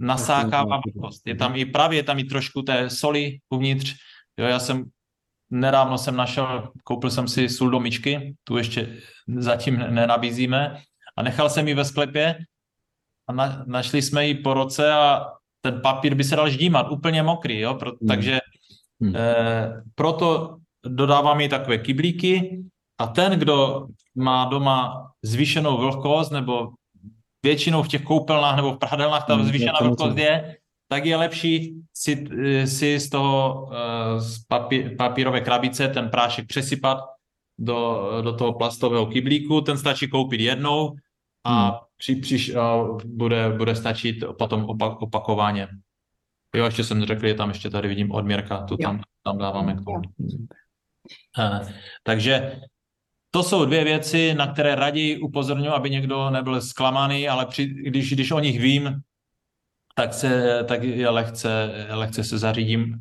nasákává 0.00 0.80
vlhkost. 0.84 1.26
Je 1.26 1.34
tam 1.34 1.56
i 1.56 1.64
právě, 1.64 1.98
je 1.98 2.02
tam 2.02 2.18
i 2.18 2.24
trošku 2.24 2.62
té 2.62 2.90
soli 2.90 3.38
uvnitř. 3.48 3.94
Jo, 4.38 4.46
já 4.46 4.58
jsem 4.58 4.84
Nedávno 5.50 5.98
jsem 5.98 6.16
našel, 6.16 6.72
koupil 6.84 7.10
jsem 7.10 7.28
si 7.28 7.48
sůl 7.48 7.70
do 7.70 7.80
myčky, 7.80 8.34
tu 8.44 8.56
ještě 8.56 8.96
zatím 9.36 9.78
nenabízíme, 9.78 10.82
a 11.16 11.22
nechal 11.22 11.50
jsem 11.50 11.68
ji 11.68 11.74
ve 11.74 11.84
sklepě 11.84 12.38
a 13.28 13.32
na, 13.32 13.64
našli 13.66 14.02
jsme 14.02 14.26
ji 14.26 14.34
po 14.34 14.54
roce 14.54 14.92
a 14.92 15.26
ten 15.60 15.80
papír 15.82 16.14
by 16.14 16.24
se 16.24 16.36
dal 16.36 16.50
ždímat, 16.50 16.90
úplně 16.90 17.22
mokrý, 17.22 17.58
jo? 17.58 17.74
Pro, 17.74 17.90
hmm. 17.90 18.08
takže 18.08 18.38
hmm. 19.02 19.16
Eh, 19.16 19.82
proto 19.94 20.56
dodávám 20.86 21.40
ji 21.40 21.48
takové 21.48 21.78
kyblíky 21.78 22.62
a 22.98 23.06
ten, 23.06 23.38
kdo 23.38 23.86
má 24.14 24.44
doma 24.44 25.10
zvýšenou 25.22 25.76
vlhkost 25.76 26.32
nebo 26.32 26.68
většinou 27.42 27.82
v 27.82 27.88
těch 27.88 28.02
koupelnách 28.02 28.56
nebo 28.56 28.72
v 28.72 28.78
pradelnách 28.78 29.26
ta 29.26 29.34
hmm, 29.34 29.44
zvýšená 29.44 29.72
vlhkost 29.82 30.18
je, 30.18 30.56
tak 30.90 31.06
je 31.06 31.16
lepší 31.16 31.74
si, 31.94 32.26
si 32.64 33.00
z 33.00 33.08
toho 33.10 33.70
eh, 33.72 34.20
z 34.20 34.44
papí, 34.44 34.96
papírové 34.96 35.40
krabice 35.40 35.88
ten 35.88 36.10
prášek 36.10 36.46
přesypat 36.46 36.98
do, 37.58 38.10
do 38.22 38.32
toho 38.32 38.52
plastového 38.54 39.06
kyblíku, 39.06 39.60
ten 39.60 39.78
stačí 39.78 40.08
koupit 40.08 40.40
jednou 40.40 40.94
a, 41.44 41.68
hmm. 41.68 41.78
při, 41.96 42.16
při, 42.16 42.54
a 42.56 42.82
bude, 43.04 43.52
bude 43.52 43.74
stačit 43.74 44.24
potom 44.38 44.64
opak, 44.64 45.02
opakovaně. 45.02 45.68
Jo, 46.56 46.64
ještě 46.64 46.84
jsem 46.84 47.04
řekl, 47.04 47.26
je 47.26 47.34
tam 47.34 47.48
ještě 47.48 47.70
tady 47.70 47.88
vidím 47.88 48.10
odměrka, 48.10 48.62
tu 48.62 48.76
tam, 48.76 49.00
tam 49.24 49.38
dáváme 49.38 49.74
k 49.74 49.84
tomu. 49.84 50.02
Uh, 51.38 51.68
takže 52.02 52.60
to 53.30 53.42
jsou 53.42 53.64
dvě 53.64 53.84
věci, 53.84 54.34
na 54.34 54.52
které 54.52 54.74
raději 54.74 55.18
upozorňuji, 55.18 55.70
aby 55.70 55.90
někdo 55.90 56.30
nebyl 56.30 56.60
zklamaný, 56.60 57.28
ale 57.28 57.46
při, 57.46 57.66
když, 57.66 58.12
když 58.12 58.30
o 58.30 58.40
nich 58.40 58.60
vím, 58.60 59.00
tak, 59.94 60.14
se, 60.14 60.64
tak 60.68 60.82
je 60.82 61.08
lehce, 61.08 61.70
lehce 61.90 62.24
se 62.24 62.38
zařídím. 62.38 62.94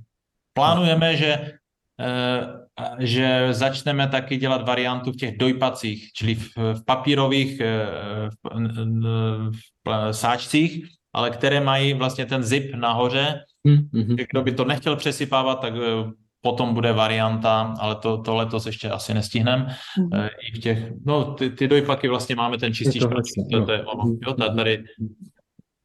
Plánujeme, 0.53 1.15
že, 1.15 1.51
eh, 2.00 2.48
že 3.00 3.48
začneme 3.51 4.08
taky 4.08 4.38
dělat 4.38 4.67
variantu 4.67 5.12
v 5.12 5.15
těch 5.15 5.38
dojpacích, 5.38 6.12
čili 6.13 6.36
v, 6.36 6.58
v 6.58 6.86
papírových 6.86 7.60
eh, 7.60 7.86
v, 8.43 9.51
v 9.86 10.13
sáčcích, 10.13 10.86
ale 11.13 11.29
které 11.29 11.62
mají 11.62 11.93
vlastně 11.93 12.25
ten 12.25 12.43
zip 12.43 12.75
nahoře. 12.75 13.43
Mm-hmm. 13.67 14.25
Kdo 14.31 14.41
by 14.41 14.51
to 14.51 14.65
nechtěl 14.65 14.96
přesypávat, 14.96 15.62
tak 15.62 15.74
eh, 15.75 16.12
potom 16.41 16.74
bude 16.74 16.93
varianta, 16.93 17.75
ale 17.79 17.96
to, 17.96 18.17
to 18.17 18.36
letos 18.36 18.65
ještě 18.65 18.89
asi 18.89 19.13
nestihneme. 19.13 19.75
Mm-hmm. 20.00 20.29
I 20.48 20.58
v 20.58 20.60
těch, 20.60 20.91
no 21.05 21.34
ty, 21.34 21.50
ty 21.50 21.67
dojpaky 21.67 22.08
vlastně 22.08 22.36
máme 22.36 22.58
ten 22.58 22.74
čistý 22.74 23.00
špatný, 23.00 23.50
to, 23.51 23.65
to 23.65 23.72
je 23.72 23.86
ono, 23.86 24.03
jo, 24.27 24.34
tady 24.55 24.84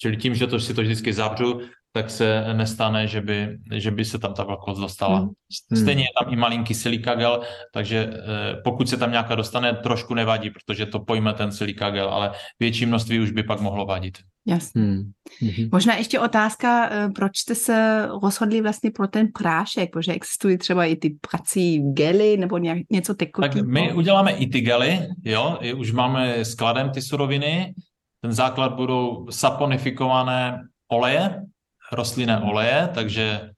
Čili 0.04 0.16
tím, 0.16 0.34
že 0.34 0.46
to 0.46 0.60
si 0.60 0.74
to 0.74 0.82
vždycky 0.82 1.12
zavřu, 1.12 1.60
tak 1.92 2.10
se 2.10 2.44
nestane, 2.52 3.06
že 3.06 3.20
by, 3.20 3.58
že 3.72 3.90
by 3.90 4.04
se 4.04 4.18
tam 4.18 4.34
ta 4.34 4.44
vlhkost 4.44 4.80
dostala. 4.80 5.18
Hmm. 5.18 5.30
Stejně 5.74 6.02
je 6.02 6.08
tam 6.20 6.32
i 6.32 6.36
malinký 6.36 6.74
silikagel, 6.74 7.40
takže 7.72 8.10
eh, 8.12 8.60
pokud 8.64 8.88
se 8.88 8.96
tam 8.96 9.10
nějaká 9.10 9.34
dostane, 9.34 9.72
trošku 9.72 10.14
nevadí, 10.14 10.50
protože 10.50 10.86
to 10.86 10.98
pojme 11.00 11.32
ten 11.32 11.52
silikagel, 11.52 12.08
ale 12.08 12.32
větší 12.60 12.86
množství 12.86 13.20
už 13.20 13.30
by 13.30 13.42
pak 13.42 13.60
mohlo 13.60 13.86
vadit. 13.86 14.18
Jasně. 14.46 14.82
Hmm. 14.82 15.02
Mhm. 15.42 15.68
Možná 15.72 15.94
ještě 15.94 16.20
otázka, 16.20 16.88
eh, 16.92 17.08
proč 17.14 17.38
jste 17.38 17.54
se 17.54 18.08
rozhodli 18.22 18.60
vlastně 18.60 18.90
pro 18.90 19.08
ten 19.08 19.28
prášek, 19.38 19.90
protože 19.90 20.12
existují 20.12 20.58
třeba 20.58 20.84
i 20.84 20.96
ty 20.96 21.16
prací 21.30 21.82
gely 21.92 22.36
nebo 22.36 22.58
nějak, 22.58 22.78
něco 22.90 23.14
tekutého? 23.14 23.54
Tak 23.54 23.66
my 23.66 23.92
uděláme 23.92 24.32
i 24.32 24.46
ty 24.46 24.60
gely, 24.60 25.08
jo, 25.24 25.58
už 25.76 25.92
máme 25.92 26.44
skladem 26.44 26.90
ty 26.90 27.02
suroviny, 27.02 27.74
ten 28.24 28.32
základ 28.32 28.72
budou 28.72 29.26
saponifikované 29.30 30.64
oleje, 30.88 31.44
rostlinné 31.92 32.40
oleje, 32.40 32.88
takže 32.94 33.50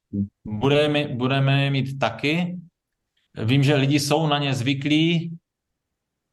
budeme, 0.44 1.08
budeme 1.08 1.70
mít 1.70 1.98
taky. 1.98 2.58
Vím, 3.38 3.62
že 3.62 3.74
lidi 3.74 4.00
jsou 4.00 4.26
na 4.26 4.38
ně 4.38 4.54
zvyklí, 4.54 5.38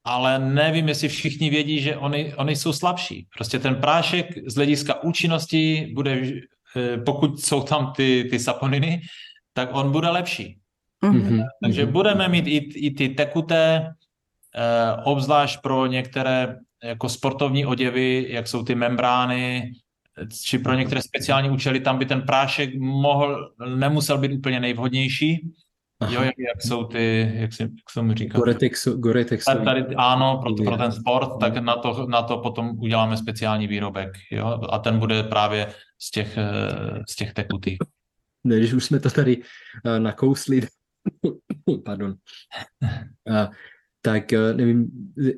ale 0.03 0.39
nevím, 0.39 0.87
jestli 0.87 1.07
všichni 1.09 1.49
vědí, 1.49 1.79
že 1.81 1.97
oni, 1.97 2.33
oni 2.35 2.55
jsou 2.55 2.73
slabší. 2.73 3.27
Prostě 3.37 3.59
ten 3.59 3.75
prášek 3.75 4.49
z 4.49 4.55
hlediska 4.55 5.03
účinnosti 5.03 5.91
bude, 5.93 6.21
eh, 6.75 6.97
pokud 6.97 7.41
jsou 7.41 7.63
tam 7.63 7.93
ty, 7.93 8.27
ty 8.29 8.39
saponiny, 8.39 9.01
tak 9.53 9.69
on 9.73 9.91
bude 9.91 10.09
lepší. 10.09 10.57
Mm-hmm. 11.05 11.45
Takže 11.63 11.85
budeme 11.85 12.27
mít 12.27 12.47
i, 12.47 12.57
i 12.87 12.91
ty 12.91 13.09
tekuté, 13.09 13.93
eh, 14.55 15.03
obzvlášť 15.03 15.61
pro 15.61 15.85
některé 15.85 16.57
jako 16.83 17.09
sportovní 17.09 17.65
oděvy, 17.65 18.25
jak 18.29 18.47
jsou 18.47 18.63
ty 18.63 18.75
membrány, 18.75 19.71
či 20.43 20.59
pro 20.59 20.73
některé 20.73 21.01
speciální 21.01 21.49
účely, 21.49 21.79
tam 21.79 21.97
by 21.97 22.05
ten 22.05 22.21
prášek 22.21 22.75
mohl, 22.79 23.53
nemusel 23.75 24.17
být 24.17 24.31
úplně 24.31 24.59
nejvhodnější. 24.59 25.53
Jo, 26.09 26.21
jak, 26.21 26.33
jak 26.37 26.61
jsou 26.61 26.83
ty, 26.83 27.31
jak 27.35 27.53
se, 27.53 27.63
jak 27.63 27.89
se 27.91 28.01
mu 28.01 28.13
říká? 28.13 28.37
Goretex, 28.37 28.87
Goretex. 28.87 29.45
Tady, 29.45 29.85
ano, 29.95 30.39
pro, 30.41 30.65
pro 30.65 30.77
ten 30.77 30.91
sport, 30.91 31.29
tak 31.39 31.57
na 31.57 31.75
to, 31.75 32.07
na 32.07 32.21
to 32.21 32.37
potom 32.37 32.79
uděláme 32.79 33.17
speciální 33.17 33.67
výrobek. 33.67 34.09
Jo? 34.31 34.59
A 34.69 34.79
ten 34.79 34.99
bude 34.99 35.23
právě 35.23 35.73
z 36.01 36.11
těch, 36.11 36.37
eh, 36.37 37.03
z 37.09 37.15
těch 37.15 37.33
tekutých. 37.33 37.77
Ne, 38.43 38.57
když 38.57 38.73
už 38.73 38.85
jsme 38.85 38.99
to 38.99 39.09
tady 39.09 39.37
uh, 39.37 39.99
nakousli, 39.99 40.61
pardon, 41.85 42.13
uh, 43.29 43.47
tak 44.05 44.33
eh, 44.33 44.53
nevím, 44.53 44.87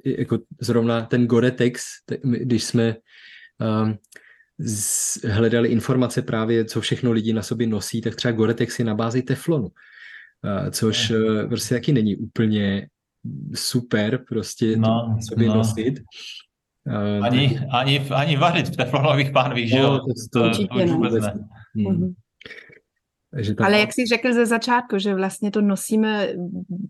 jako 0.06 0.40
zrovna 0.62 1.02
ten 1.02 1.28
Goretex, 1.28 1.84
když 2.24 2.64
jsme 2.64 2.96
um, 3.84 3.98
z, 4.60 5.18
hledali 5.26 5.70
informace 5.70 6.22
právě, 6.22 6.66
co 6.66 6.82
všechno 6.82 7.12
lidi 7.12 7.34
na 7.34 7.42
sobě 7.42 7.68
nosí, 7.68 8.02
tak 8.02 8.16
třeba 8.16 8.32
Goretex 8.32 8.80
je 8.80 8.86
na 8.86 8.96
bázi 8.96 9.22
teflonu, 9.22 9.66
uh, 9.66 10.70
což 10.72 11.12
uh, 11.12 11.50
prostě 11.50 11.76
taky 11.76 11.94
není 11.94 12.16
úplně 12.16 12.88
super 13.56 14.24
prostě 14.30 14.78
no, 14.78 15.16
to 15.16 15.28
sobě 15.28 15.48
no. 15.48 15.56
nosit. 15.56 16.00
Uh, 16.88 17.26
ani, 17.26 17.50
tak... 17.50 17.68
ani, 17.72 18.00
ani 18.00 18.38
vařit 18.38 18.68
v 18.68 18.76
teflonových 18.76 19.32
pánvích, 19.32 19.72
no, 19.72 19.78
že 19.78 19.84
jo? 19.84 20.00
To, 20.34 20.50
to, 20.52 20.58
to, 20.58 20.68
to 20.68 20.94
vůbec 20.94 21.14
ne. 21.14 21.48
Hmm. 21.76 22.14
Mm-hmm. 23.36 23.56
Takže 23.56 23.56
Ale 23.60 23.80
jak 23.80 23.94
jsi 23.94 24.06
řekl 24.06 24.34
ze 24.34 24.46
začátku, 24.46 25.00
že 25.00 25.16
vlastně 25.16 25.52
to 25.52 25.62
nosíme 25.62 26.28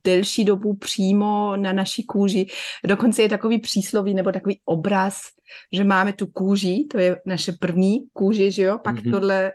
delší 0.03 0.45
dobu 0.45 0.73
přímo 0.73 1.57
na 1.57 1.73
naší 1.73 2.03
kůži. 2.03 2.47
Dokonce 2.85 3.21
je 3.21 3.29
takový 3.29 3.59
přísloví 3.59 4.13
nebo 4.13 4.31
takový 4.31 4.59
obraz, 4.65 5.21
že 5.71 5.83
máme 5.83 6.13
tu 6.13 6.27
kůži, 6.27 6.87
to 6.91 6.99
je 6.99 7.17
naše 7.25 7.51
první 7.51 7.99
kůži, 8.13 8.51
že 8.51 8.63
jo? 8.63 8.77
Pak 8.83 8.95
mm-hmm. 8.95 9.11
tohle 9.11 9.51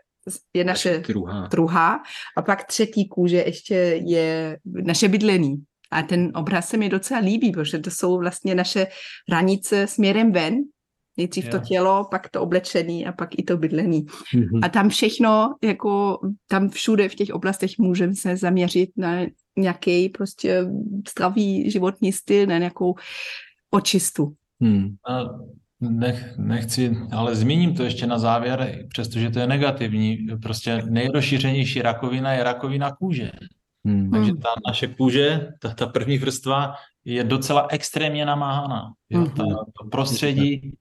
je 0.54 0.64
naše 0.64 0.98
druhá. 0.98 1.48
druhá 1.48 2.02
a 2.36 2.42
pak 2.42 2.66
třetí 2.66 3.08
kůže 3.08 3.36
ještě 3.36 3.74
je 4.04 4.58
naše 4.64 5.08
bydlení. 5.08 5.56
A 5.92 6.02
ten 6.02 6.32
obraz 6.34 6.68
se 6.68 6.76
mi 6.76 6.88
docela 6.88 7.20
líbí, 7.20 7.52
protože 7.52 7.78
to 7.78 7.90
jsou 7.90 8.18
vlastně 8.18 8.54
naše 8.54 8.86
hranice 9.28 9.86
směrem 9.86 10.32
ven, 10.32 10.54
Nejdřív 11.20 11.48
to 11.48 11.58
tělo, 11.58 12.08
pak 12.10 12.28
to 12.28 12.42
oblečení 12.42 13.06
a 13.06 13.12
pak 13.12 13.38
i 13.38 13.42
to 13.42 13.56
bydlení. 13.56 14.02
Mm-hmm. 14.02 14.60
A 14.62 14.68
tam 14.68 14.88
všechno, 14.88 15.54
jako 15.64 16.20
tam 16.48 16.68
všude 16.68 17.08
v 17.08 17.14
těch 17.14 17.30
oblastech 17.30 17.70
můžeme 17.78 18.14
se 18.14 18.36
zaměřit 18.36 18.90
na 18.96 19.26
nějaký 19.58 20.08
prostě 20.08 20.64
zdravý 21.10 21.70
životní 21.70 22.12
styl, 22.12 22.46
na 22.46 22.58
nějakou 22.58 22.94
očistu. 23.70 24.32
Hmm. 24.60 24.96
Nech, 25.80 26.38
nechci, 26.38 26.96
ale 27.12 27.36
zmíním 27.36 27.74
to 27.74 27.82
ještě 27.82 28.06
na 28.06 28.18
závěr, 28.18 28.86
přestože 28.88 29.30
to 29.30 29.38
je 29.38 29.46
negativní. 29.46 30.26
Prostě 30.42 30.82
nejrozšířenější 30.88 31.82
rakovina 31.82 32.32
je 32.32 32.44
rakovina 32.44 32.96
kůže. 32.96 33.30
Hmm. 33.84 34.10
Takže 34.10 34.32
ta 34.32 34.48
naše 34.68 34.86
kůže, 34.86 35.48
ta, 35.60 35.74
ta 35.74 35.86
první 35.86 36.18
vrstva, 36.18 36.74
je 37.04 37.24
docela 37.24 37.66
extrémně 37.70 38.26
namáhaná. 38.26 38.92
Jo? 39.10 39.26
Ta, 39.36 39.42
hmm. 39.42 39.54
to 39.54 39.88
prostředí, 39.90 40.72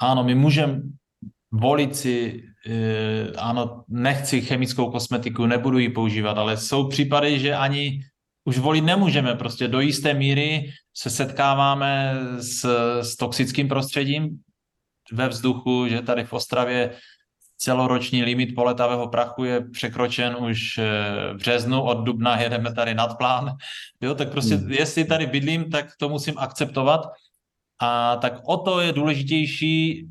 ano, 0.00 0.24
my 0.24 0.34
můžeme 0.34 0.80
volit 1.52 1.96
si, 1.96 2.42
e, 2.66 3.32
ano, 3.38 3.84
nechci 3.88 4.40
chemickou 4.40 4.90
kosmetiku, 4.90 5.46
nebudu 5.46 5.78
ji 5.78 5.88
používat, 5.88 6.38
ale 6.38 6.56
jsou 6.56 6.88
případy, 6.88 7.38
že 7.40 7.54
ani 7.54 8.00
už 8.44 8.58
volit 8.58 8.84
nemůžeme. 8.84 9.34
Prostě 9.34 9.68
do 9.68 9.80
jisté 9.80 10.14
míry 10.14 10.72
se 10.94 11.10
setkáváme 11.10 12.14
s, 12.38 12.64
s 13.02 13.16
toxickým 13.16 13.68
prostředím 13.68 14.38
ve 15.12 15.28
vzduchu, 15.28 15.88
že 15.88 16.02
tady 16.02 16.24
v 16.24 16.32
Ostravě 16.32 16.90
celoroční 17.60 18.22
limit 18.22 18.54
poletavého 18.54 19.08
prachu 19.08 19.44
je 19.44 19.60
překročen 19.60 20.36
už 20.40 20.78
eh, 20.78 20.84
v 21.32 21.36
březnu, 21.36 21.82
od 21.82 22.04
dubna 22.04 22.40
jedeme 22.40 22.74
tady 22.74 22.94
nad 22.94 23.18
plán. 23.18 23.56
Jo, 24.00 24.14
tak 24.14 24.30
prostě 24.30 24.56
hmm. 24.56 24.72
jestli 24.72 25.04
tady 25.04 25.26
bydlím, 25.26 25.70
tak 25.70 25.86
to 25.98 26.08
musím 26.08 26.34
akceptovat. 26.38 27.00
A 27.80 28.16
tak 28.16 28.40
o 28.44 28.56
to 28.56 28.80
je 28.80 28.92
důležitější 28.92 30.06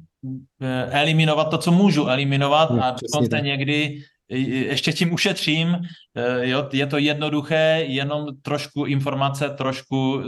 eh, 0.62 0.90
eliminovat 0.92 1.50
to, 1.50 1.58
co 1.58 1.72
můžu 1.72 2.08
eliminovat 2.08 2.72
hmm, 2.72 2.80
a 2.80 2.96
dokonce 3.02 3.42
někdy 3.42 4.04
ještě 4.30 4.94
tím 4.94 5.14
ušetřím, 5.14 5.78
eh, 6.16 6.50
jo, 6.50 6.70
je 6.74 6.86
to 6.86 6.98
jednoduché, 6.98 7.84
jenom 7.88 8.26
trošku 8.42 8.86
informace, 8.86 9.50
trošku, 9.50 10.24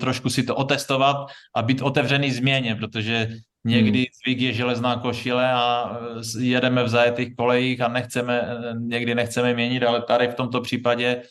trošku 0.00 0.30
si 0.30 0.42
to 0.42 0.56
otestovat 0.56 1.16
a 1.56 1.62
být 1.62 1.82
otevřený 1.82 2.30
změně, 2.30 2.74
protože 2.74 3.28
někdy 3.64 3.98
hmm. 3.98 4.06
zvyk 4.24 4.40
je 4.40 4.52
železná 4.52 4.96
košile 4.96 5.52
a 5.52 5.96
eh, 6.38 6.42
jedeme 6.42 6.84
v 6.84 6.88
zajetých 6.88 7.36
kolejích 7.36 7.80
a 7.80 7.88
nechceme, 7.88 8.40
eh, 8.40 8.74
někdy 8.78 9.14
nechceme 9.14 9.54
měnit, 9.54 9.82
ale 9.82 10.02
tady 10.02 10.28
v 10.28 10.34
tomto 10.34 10.60
případě 10.60 11.22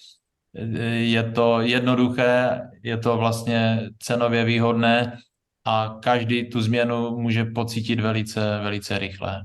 je 0.99 1.23
to 1.23 1.61
jednoduché, 1.61 2.59
je 2.83 2.97
to 2.97 3.17
vlastně 3.17 3.89
cenově 3.99 4.45
výhodné 4.45 5.17
a 5.65 5.99
každý 6.03 6.49
tu 6.49 6.61
změnu 6.61 7.17
může 7.17 7.45
pocítit 7.45 7.99
velice, 7.99 8.39
velice 8.63 8.99
rychle. 8.99 9.43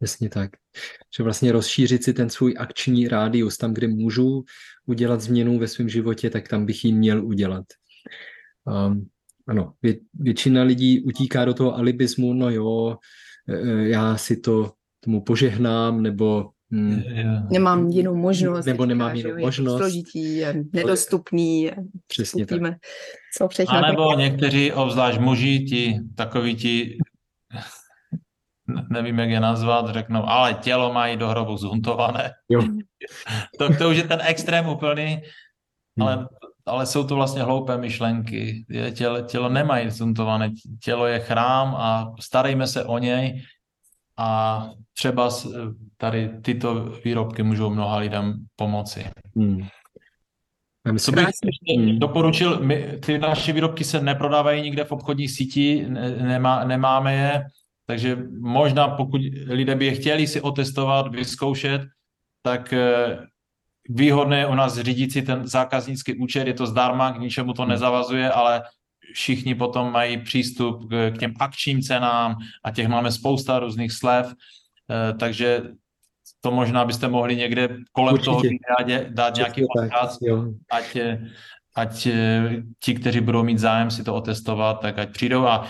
Jasně 0.00 0.28
tak. 0.28 0.50
Že 1.16 1.22
vlastně 1.22 1.52
rozšířit 1.52 2.04
si 2.04 2.12
ten 2.12 2.30
svůj 2.30 2.54
akční 2.58 3.08
rádius, 3.08 3.56
tam, 3.56 3.74
kde 3.74 3.88
můžu 3.88 4.44
udělat 4.86 5.20
změnu 5.20 5.58
ve 5.58 5.68
svém 5.68 5.88
životě, 5.88 6.30
tak 6.30 6.48
tam 6.48 6.66
bych 6.66 6.84
ji 6.84 6.92
měl 6.92 7.26
udělat. 7.26 7.64
Um, 8.64 9.08
ano, 9.46 9.72
vě, 9.82 9.96
většina 10.14 10.62
lidí 10.62 11.00
utíká 11.00 11.44
do 11.44 11.54
toho 11.54 11.76
alibismu, 11.76 12.34
no 12.34 12.50
jo, 12.50 12.96
e, 13.48 13.54
e, 13.54 13.88
já 13.88 14.16
si 14.16 14.36
to 14.36 14.72
tomu 15.00 15.24
požehnám, 15.24 16.02
nebo 16.02 16.50
Hmm. 16.72 17.02
Nemám 17.50 17.88
jinou 17.88 18.14
možnost. 18.14 18.66
Nebo 18.66 18.86
nemám 18.86 19.14
jinou 19.14 19.38
možnost. 19.38 19.76
Složitý, 19.76 20.42
nedostupný. 20.72 21.70
Přesně 22.06 22.46
tak. 22.46 22.60
Co 23.38 23.48
všechno. 23.48 23.78
A 23.78 23.80
nebo 23.80 24.14
někteří, 24.14 24.72
obzvlášť 24.72 25.18
muži, 25.18 25.58
ti 25.58 26.00
takoví 26.16 26.54
ti 26.56 26.98
nevím, 28.90 29.18
jak 29.18 29.30
je 29.30 29.40
nazvat, 29.40 29.90
řeknou, 29.90 30.28
ale 30.28 30.54
tělo 30.54 30.92
mají 30.92 31.16
do 31.16 31.28
hrobu 31.28 31.56
zhuntované. 31.56 32.32
Jo. 32.48 32.62
to, 33.58 33.76
to 33.76 33.90
už 33.90 33.96
je 33.96 34.04
ten 34.08 34.20
extrém 34.22 34.68
úplný, 34.68 35.22
hmm. 35.98 36.08
ale, 36.08 36.28
ale 36.66 36.86
jsou 36.86 37.04
to 37.04 37.14
vlastně 37.14 37.42
hloupé 37.42 37.78
myšlenky. 37.78 38.64
Je, 38.68 38.92
tělo, 38.92 39.20
tělo 39.20 39.48
nemají 39.48 39.90
zhuntované, 39.90 40.50
tělo 40.84 41.06
je 41.06 41.20
chrám 41.20 41.74
a 41.74 42.14
starejme 42.20 42.66
se 42.66 42.84
o 42.84 42.98
něj 42.98 43.42
a 44.20 44.70
třeba 44.94 45.30
tady 45.96 46.30
tyto 46.42 46.84
výrobky 47.04 47.42
můžou 47.42 47.70
mnoha 47.70 47.98
lidem 47.98 48.34
pomoci. 48.56 49.06
Hmm. 49.36 49.58
Co 50.98 51.12
bych 51.12 51.26
hmm. 51.76 51.98
doporučil, 51.98 52.60
my, 52.60 52.98
ty 53.06 53.18
naše 53.18 53.52
výrobky 53.52 53.84
se 53.84 54.00
neprodávají 54.00 54.62
nikde 54.62 54.84
v 54.84 54.92
obchodní 54.92 55.28
síti, 55.28 55.86
ne, 55.88 56.10
nemá, 56.10 56.64
nemáme 56.64 57.14
je, 57.14 57.44
takže 57.86 58.16
možná 58.40 58.88
pokud 58.88 59.20
lidé 59.46 59.74
by 59.74 59.86
je 59.86 59.94
chtěli 59.94 60.26
si 60.26 60.40
otestovat, 60.40 61.14
vyzkoušet, 61.14 61.82
tak 62.42 62.72
eh, 62.72 63.18
výhodné 63.88 64.38
je 64.38 64.46
u 64.46 64.54
nás 64.54 64.78
řídit 64.78 65.12
si 65.12 65.22
ten 65.22 65.46
zákaznický 65.46 66.14
účet, 66.14 66.46
je 66.46 66.54
to 66.54 66.66
zdarma, 66.66 67.12
k 67.12 67.20
ničemu 67.20 67.52
to 67.52 67.62
hmm. 67.62 67.70
nezavazuje, 67.70 68.30
ale 68.30 68.62
všichni 69.14 69.54
potom 69.54 69.92
mají 69.92 70.18
přístup 70.18 70.90
k, 70.90 71.10
k 71.14 71.18
těm 71.18 71.34
akčním 71.40 71.82
cenám 71.82 72.36
a 72.64 72.70
těch 72.70 72.88
máme 72.88 73.12
spousta 73.12 73.58
různých 73.58 73.92
slev, 73.92 74.32
eh, 74.32 75.14
takže 75.18 75.62
to 76.40 76.50
možná 76.50 76.84
byste 76.84 77.08
mohli 77.08 77.36
někde 77.36 77.68
kolem 77.92 78.14
Určitě. 78.14 78.30
toho 78.30 78.40
videa 78.40 79.04
dát 79.08 79.34
nějaký 79.36 79.62
odkaz, 79.64 80.18
ať, 80.70 80.96
ať 81.76 82.06
eh, 82.06 82.62
ti, 82.84 82.94
kteří 82.94 83.20
budou 83.20 83.44
mít 83.44 83.58
zájem 83.58 83.90
si 83.90 84.04
to 84.04 84.14
otestovat, 84.14 84.80
tak 84.80 84.98
ať 84.98 85.10
přijdou 85.12 85.46
a 85.46 85.66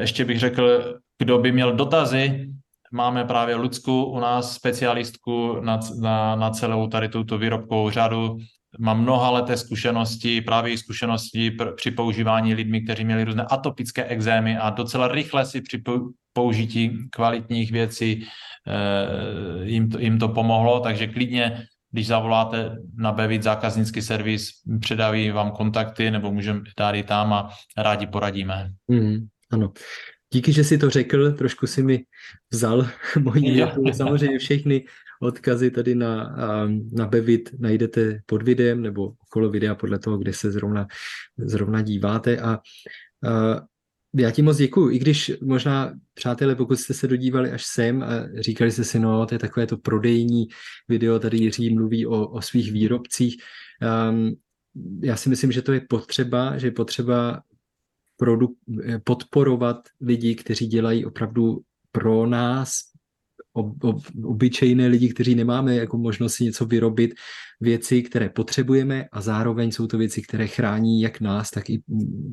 ještě 0.00 0.24
bych 0.24 0.38
řekl, 0.38 0.94
kdo 1.18 1.38
by 1.38 1.52
měl 1.52 1.72
dotazy, 1.72 2.48
máme 2.94 3.24
právě 3.24 3.54
Lucku 3.54 4.04
u 4.04 4.20
nás, 4.20 4.54
specialistku 4.54 5.60
na, 5.60 5.80
na, 6.00 6.36
na 6.36 6.50
celou 6.50 6.86
tady 6.86 7.08
tuto 7.08 7.38
výrobkovou 7.38 7.90
řadu. 7.90 8.38
Mám 8.78 9.02
mnoha 9.02 9.30
leté 9.30 9.56
zkušenosti, 9.56 10.40
právě 10.40 10.78
zkušenosti 10.78 11.50
pr- 11.50 11.74
při 11.74 11.90
používání 11.90 12.54
lidmi, 12.54 12.80
kteří 12.80 13.04
měli 13.04 13.24
různé 13.24 13.46
atopické 13.50 14.04
exémy 14.04 14.58
a 14.58 14.70
docela 14.70 15.08
rychle 15.08 15.46
si 15.46 15.60
při 15.60 15.82
použití 16.32 16.98
kvalitních 17.10 17.72
věcí 17.72 18.26
eh, 18.66 19.64
jim, 19.64 19.90
to, 19.90 19.98
jim 19.98 20.18
to 20.18 20.28
pomohlo, 20.28 20.80
takže 20.80 21.06
klidně 21.06 21.66
když 21.94 22.06
zavoláte 22.06 22.76
na 22.96 23.12
Bevit 23.12 23.42
zákaznický 23.42 24.02
servis, 24.02 24.50
předaví 24.80 25.30
vám 25.30 25.50
kontakty 25.50 26.10
nebo 26.10 26.32
můžeme 26.32 26.60
dát 26.78 26.94
i 26.94 27.02
tam 27.02 27.32
a 27.32 27.50
rádi 27.76 28.06
poradíme. 28.06 28.70
Mm, 28.88 29.26
ano. 29.52 29.72
Díky, 30.32 30.52
že 30.52 30.64
si 30.64 30.78
to 30.78 30.90
řekl, 30.90 31.32
trošku 31.32 31.66
si 31.66 31.82
mi 31.82 32.04
vzal 32.52 32.86
moji 33.18 33.50
větu. 33.50 33.82
Samozřejmě 33.92 34.38
všechny 34.38 34.84
odkazy 35.24 35.70
tady 35.70 35.94
na, 35.94 36.36
na 36.92 37.06
Bevit 37.06 37.50
najdete 37.58 38.20
pod 38.26 38.42
videem 38.42 38.82
nebo 38.82 39.12
okolo 39.26 39.50
videa 39.50 39.74
podle 39.74 39.98
toho, 39.98 40.18
kde 40.18 40.32
se 40.32 40.50
zrovna, 40.50 40.86
zrovna 41.38 41.82
díváte. 41.82 42.38
A, 42.38 42.52
a 42.52 42.60
já 44.16 44.30
ti 44.30 44.42
moc 44.42 44.56
děkuju, 44.56 44.90
i 44.90 44.98
když 44.98 45.32
možná, 45.42 45.94
přátelé, 46.14 46.54
pokud 46.54 46.76
jste 46.76 46.94
se 46.94 47.08
dodívali 47.08 47.50
až 47.50 47.64
sem 47.66 48.02
a 48.02 48.08
říkali 48.40 48.70
jste 48.70 48.84
si, 48.84 48.98
no, 48.98 49.26
to 49.26 49.34
je 49.34 49.38
takové 49.38 49.66
to 49.66 49.76
prodejní 49.76 50.46
video, 50.88 51.18
tady 51.18 51.36
Jiří 51.38 51.74
mluví 51.74 52.06
o, 52.06 52.28
o 52.28 52.42
svých 52.42 52.72
výrobcích. 52.72 53.36
Um, 54.10 54.34
já 55.02 55.16
si 55.16 55.28
myslím, 55.28 55.52
že 55.52 55.62
to 55.62 55.72
je 55.72 55.80
potřeba, 55.80 56.58
že 56.58 56.66
je 56.66 56.70
potřeba 56.70 57.42
produ- 58.22 58.54
podporovat 59.04 59.88
lidi, 60.00 60.34
kteří 60.34 60.66
dělají 60.66 61.06
opravdu 61.06 61.60
pro 61.92 62.26
nás, 62.26 62.93
ob, 63.54 63.84
ob, 63.84 64.02
obyčejné 64.24 64.86
lidi, 64.86 65.08
kteří 65.08 65.34
nemáme 65.34 65.76
jako 65.76 65.98
možnost 65.98 66.34
si 66.34 66.44
něco 66.44 66.66
vyrobit, 66.66 67.14
věci, 67.60 68.02
které 68.02 68.28
potřebujeme 68.28 69.04
a 69.12 69.20
zároveň 69.20 69.72
jsou 69.72 69.86
to 69.86 69.98
věci, 69.98 70.22
které 70.22 70.46
chrání 70.46 71.00
jak 71.00 71.20
nás, 71.20 71.50
tak 71.50 71.70
i 71.70 71.82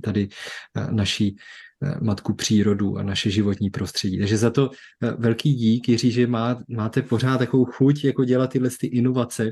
tady 0.04 0.30
eh, 0.78 0.88
naší 0.92 1.36
eh, 1.84 1.98
matku 2.02 2.34
přírodu 2.34 2.98
a 2.98 3.04
naše 3.04 3.30
životní 3.30 3.70
prostředí. 3.70 4.20
Takže 4.20 4.38
za 4.38 4.50
to 4.50 4.70
eh, 5.04 5.12
velký 5.18 5.54
dík, 5.54 5.90
Jiří, 5.90 6.12
že 6.12 6.28
má, 6.28 6.64
máte 6.70 7.02
pořád 7.02 7.38
takovou 7.38 7.66
chuť 7.66 8.04
jako 8.04 8.26
dělat 8.26 8.50
tyhle 8.52 8.70
ty 8.80 8.88
inovace 8.88 9.52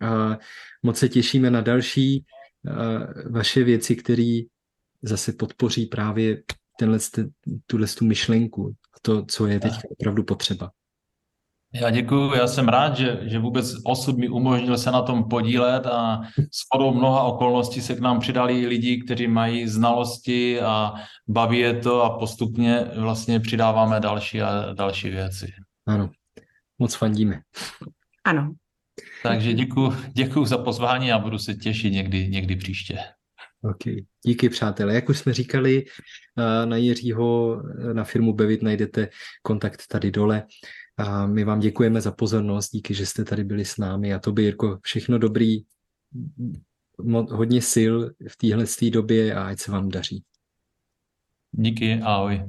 a 0.00 0.38
moc 0.82 0.98
se 0.98 1.08
těšíme 1.08 1.50
na 1.50 1.60
další 1.60 2.24
vaše 3.30 3.64
věci, 3.64 3.96
které 3.96 4.40
zase 5.02 5.32
podpoří 5.32 5.86
právě 5.86 6.42
tenhle, 6.78 6.98
tuhle 7.66 7.86
tu 7.86 8.04
myšlenku, 8.04 8.74
to, 9.02 9.24
co 9.24 9.46
je 9.46 9.60
teď 9.60 9.72
opravdu 9.88 10.22
potřeba. 10.22 10.70
Já 11.74 11.90
děkuji, 11.90 12.34
já 12.34 12.46
jsem 12.46 12.68
rád, 12.68 12.96
že, 12.96 13.18
že 13.22 13.38
vůbec 13.38 13.74
osud 13.84 14.18
mi 14.18 14.28
umožnil 14.28 14.78
se 14.78 14.90
na 14.90 15.02
tom 15.02 15.28
podílet 15.28 15.86
a 15.86 16.20
s 16.38 16.68
podou 16.72 16.94
mnoha 16.94 17.22
okolností 17.22 17.80
se 17.80 17.94
k 17.94 18.00
nám 18.00 18.20
přidali 18.20 18.66
lidi, 18.66 19.02
kteří 19.02 19.28
mají 19.28 19.68
znalosti 19.68 20.60
a 20.60 20.94
baví 21.28 21.58
je 21.58 21.74
to 21.74 22.02
a 22.02 22.18
postupně 22.18 22.84
vlastně 22.96 23.40
přidáváme 23.40 24.00
další 24.00 24.42
a 24.42 24.72
další 24.72 25.10
věci. 25.10 25.52
Ano, 25.86 26.10
moc 26.78 26.94
fandíme. 26.94 27.40
Ano. 28.24 28.54
Takže 29.22 29.52
děkuji, 29.52 29.92
děkuji 30.12 30.46
za 30.46 30.58
pozvání 30.58 31.12
a 31.12 31.18
budu 31.18 31.38
se 31.38 31.54
těšit 31.54 31.92
někdy, 31.92 32.28
někdy 32.28 32.56
příště. 32.56 32.98
Ok, 33.62 33.82
díky 34.26 34.48
přátelé. 34.48 34.94
Jak 34.94 35.08
už 35.08 35.18
jsme 35.18 35.32
říkali, 35.32 35.84
eh, 36.38 36.66
na 36.66 36.76
Jiřího, 36.76 37.62
eh, 37.90 37.94
na 37.94 38.04
firmu 38.04 38.32
Bevit 38.32 38.62
najdete 38.62 39.08
kontakt 39.42 39.82
tady 39.88 40.10
dole. 40.10 40.46
A 40.98 41.26
my 41.26 41.44
vám 41.44 41.60
děkujeme 41.60 42.00
za 42.00 42.12
pozornost, 42.12 42.70
díky, 42.70 42.94
že 42.94 43.06
jste 43.06 43.24
tady 43.24 43.44
byli 43.44 43.64
s 43.64 43.76
námi 43.76 44.14
a 44.14 44.18
to 44.18 44.32
by 44.32 44.42
Jirko 44.42 44.78
všechno 44.82 45.18
dobrý, 45.18 45.64
hodně 47.30 47.62
sil 47.72 47.94
v 48.28 48.36
téhle 48.36 48.64
době 48.90 49.34
a 49.34 49.46
ať 49.46 49.58
se 49.58 49.72
vám 49.72 49.88
daří. 49.88 50.22
Díky, 51.52 52.00
ahoj. 52.02 52.42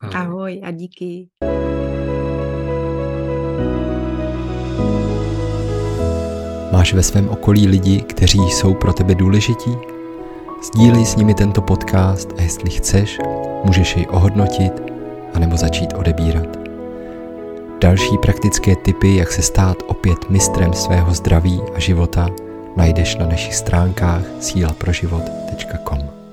Ahoj, 0.00 0.14
ahoj 0.14 0.60
a 0.64 0.70
díky. 0.70 1.28
Máš 6.72 6.94
ve 6.94 7.02
svém 7.02 7.28
okolí 7.28 7.66
lidi, 7.66 8.00
kteří 8.00 8.38
jsou 8.38 8.74
pro 8.74 8.92
tebe 8.92 9.14
důležití? 9.14 9.70
Sdílej 10.62 11.06
s 11.06 11.16
nimi 11.16 11.34
tento 11.34 11.62
podcast 11.62 12.32
a 12.38 12.42
jestli 12.42 12.70
chceš, 12.70 13.18
můžeš 13.64 13.96
jej 13.96 14.06
ohodnotit 14.10 14.72
anebo 15.34 15.56
začít 15.56 15.92
odebírat. 15.92 16.63
Další 17.80 18.18
praktické 18.18 18.76
tipy, 18.76 19.16
jak 19.16 19.32
se 19.32 19.42
stát 19.42 19.76
opět 19.86 20.30
mistrem 20.30 20.72
svého 20.72 21.14
zdraví 21.14 21.60
a 21.76 21.78
života, 21.78 22.28
najdeš 22.76 23.16
na 23.16 23.26
našich 23.26 23.54
stránkách 23.54 24.22
sílaproživot.com. 24.40 26.23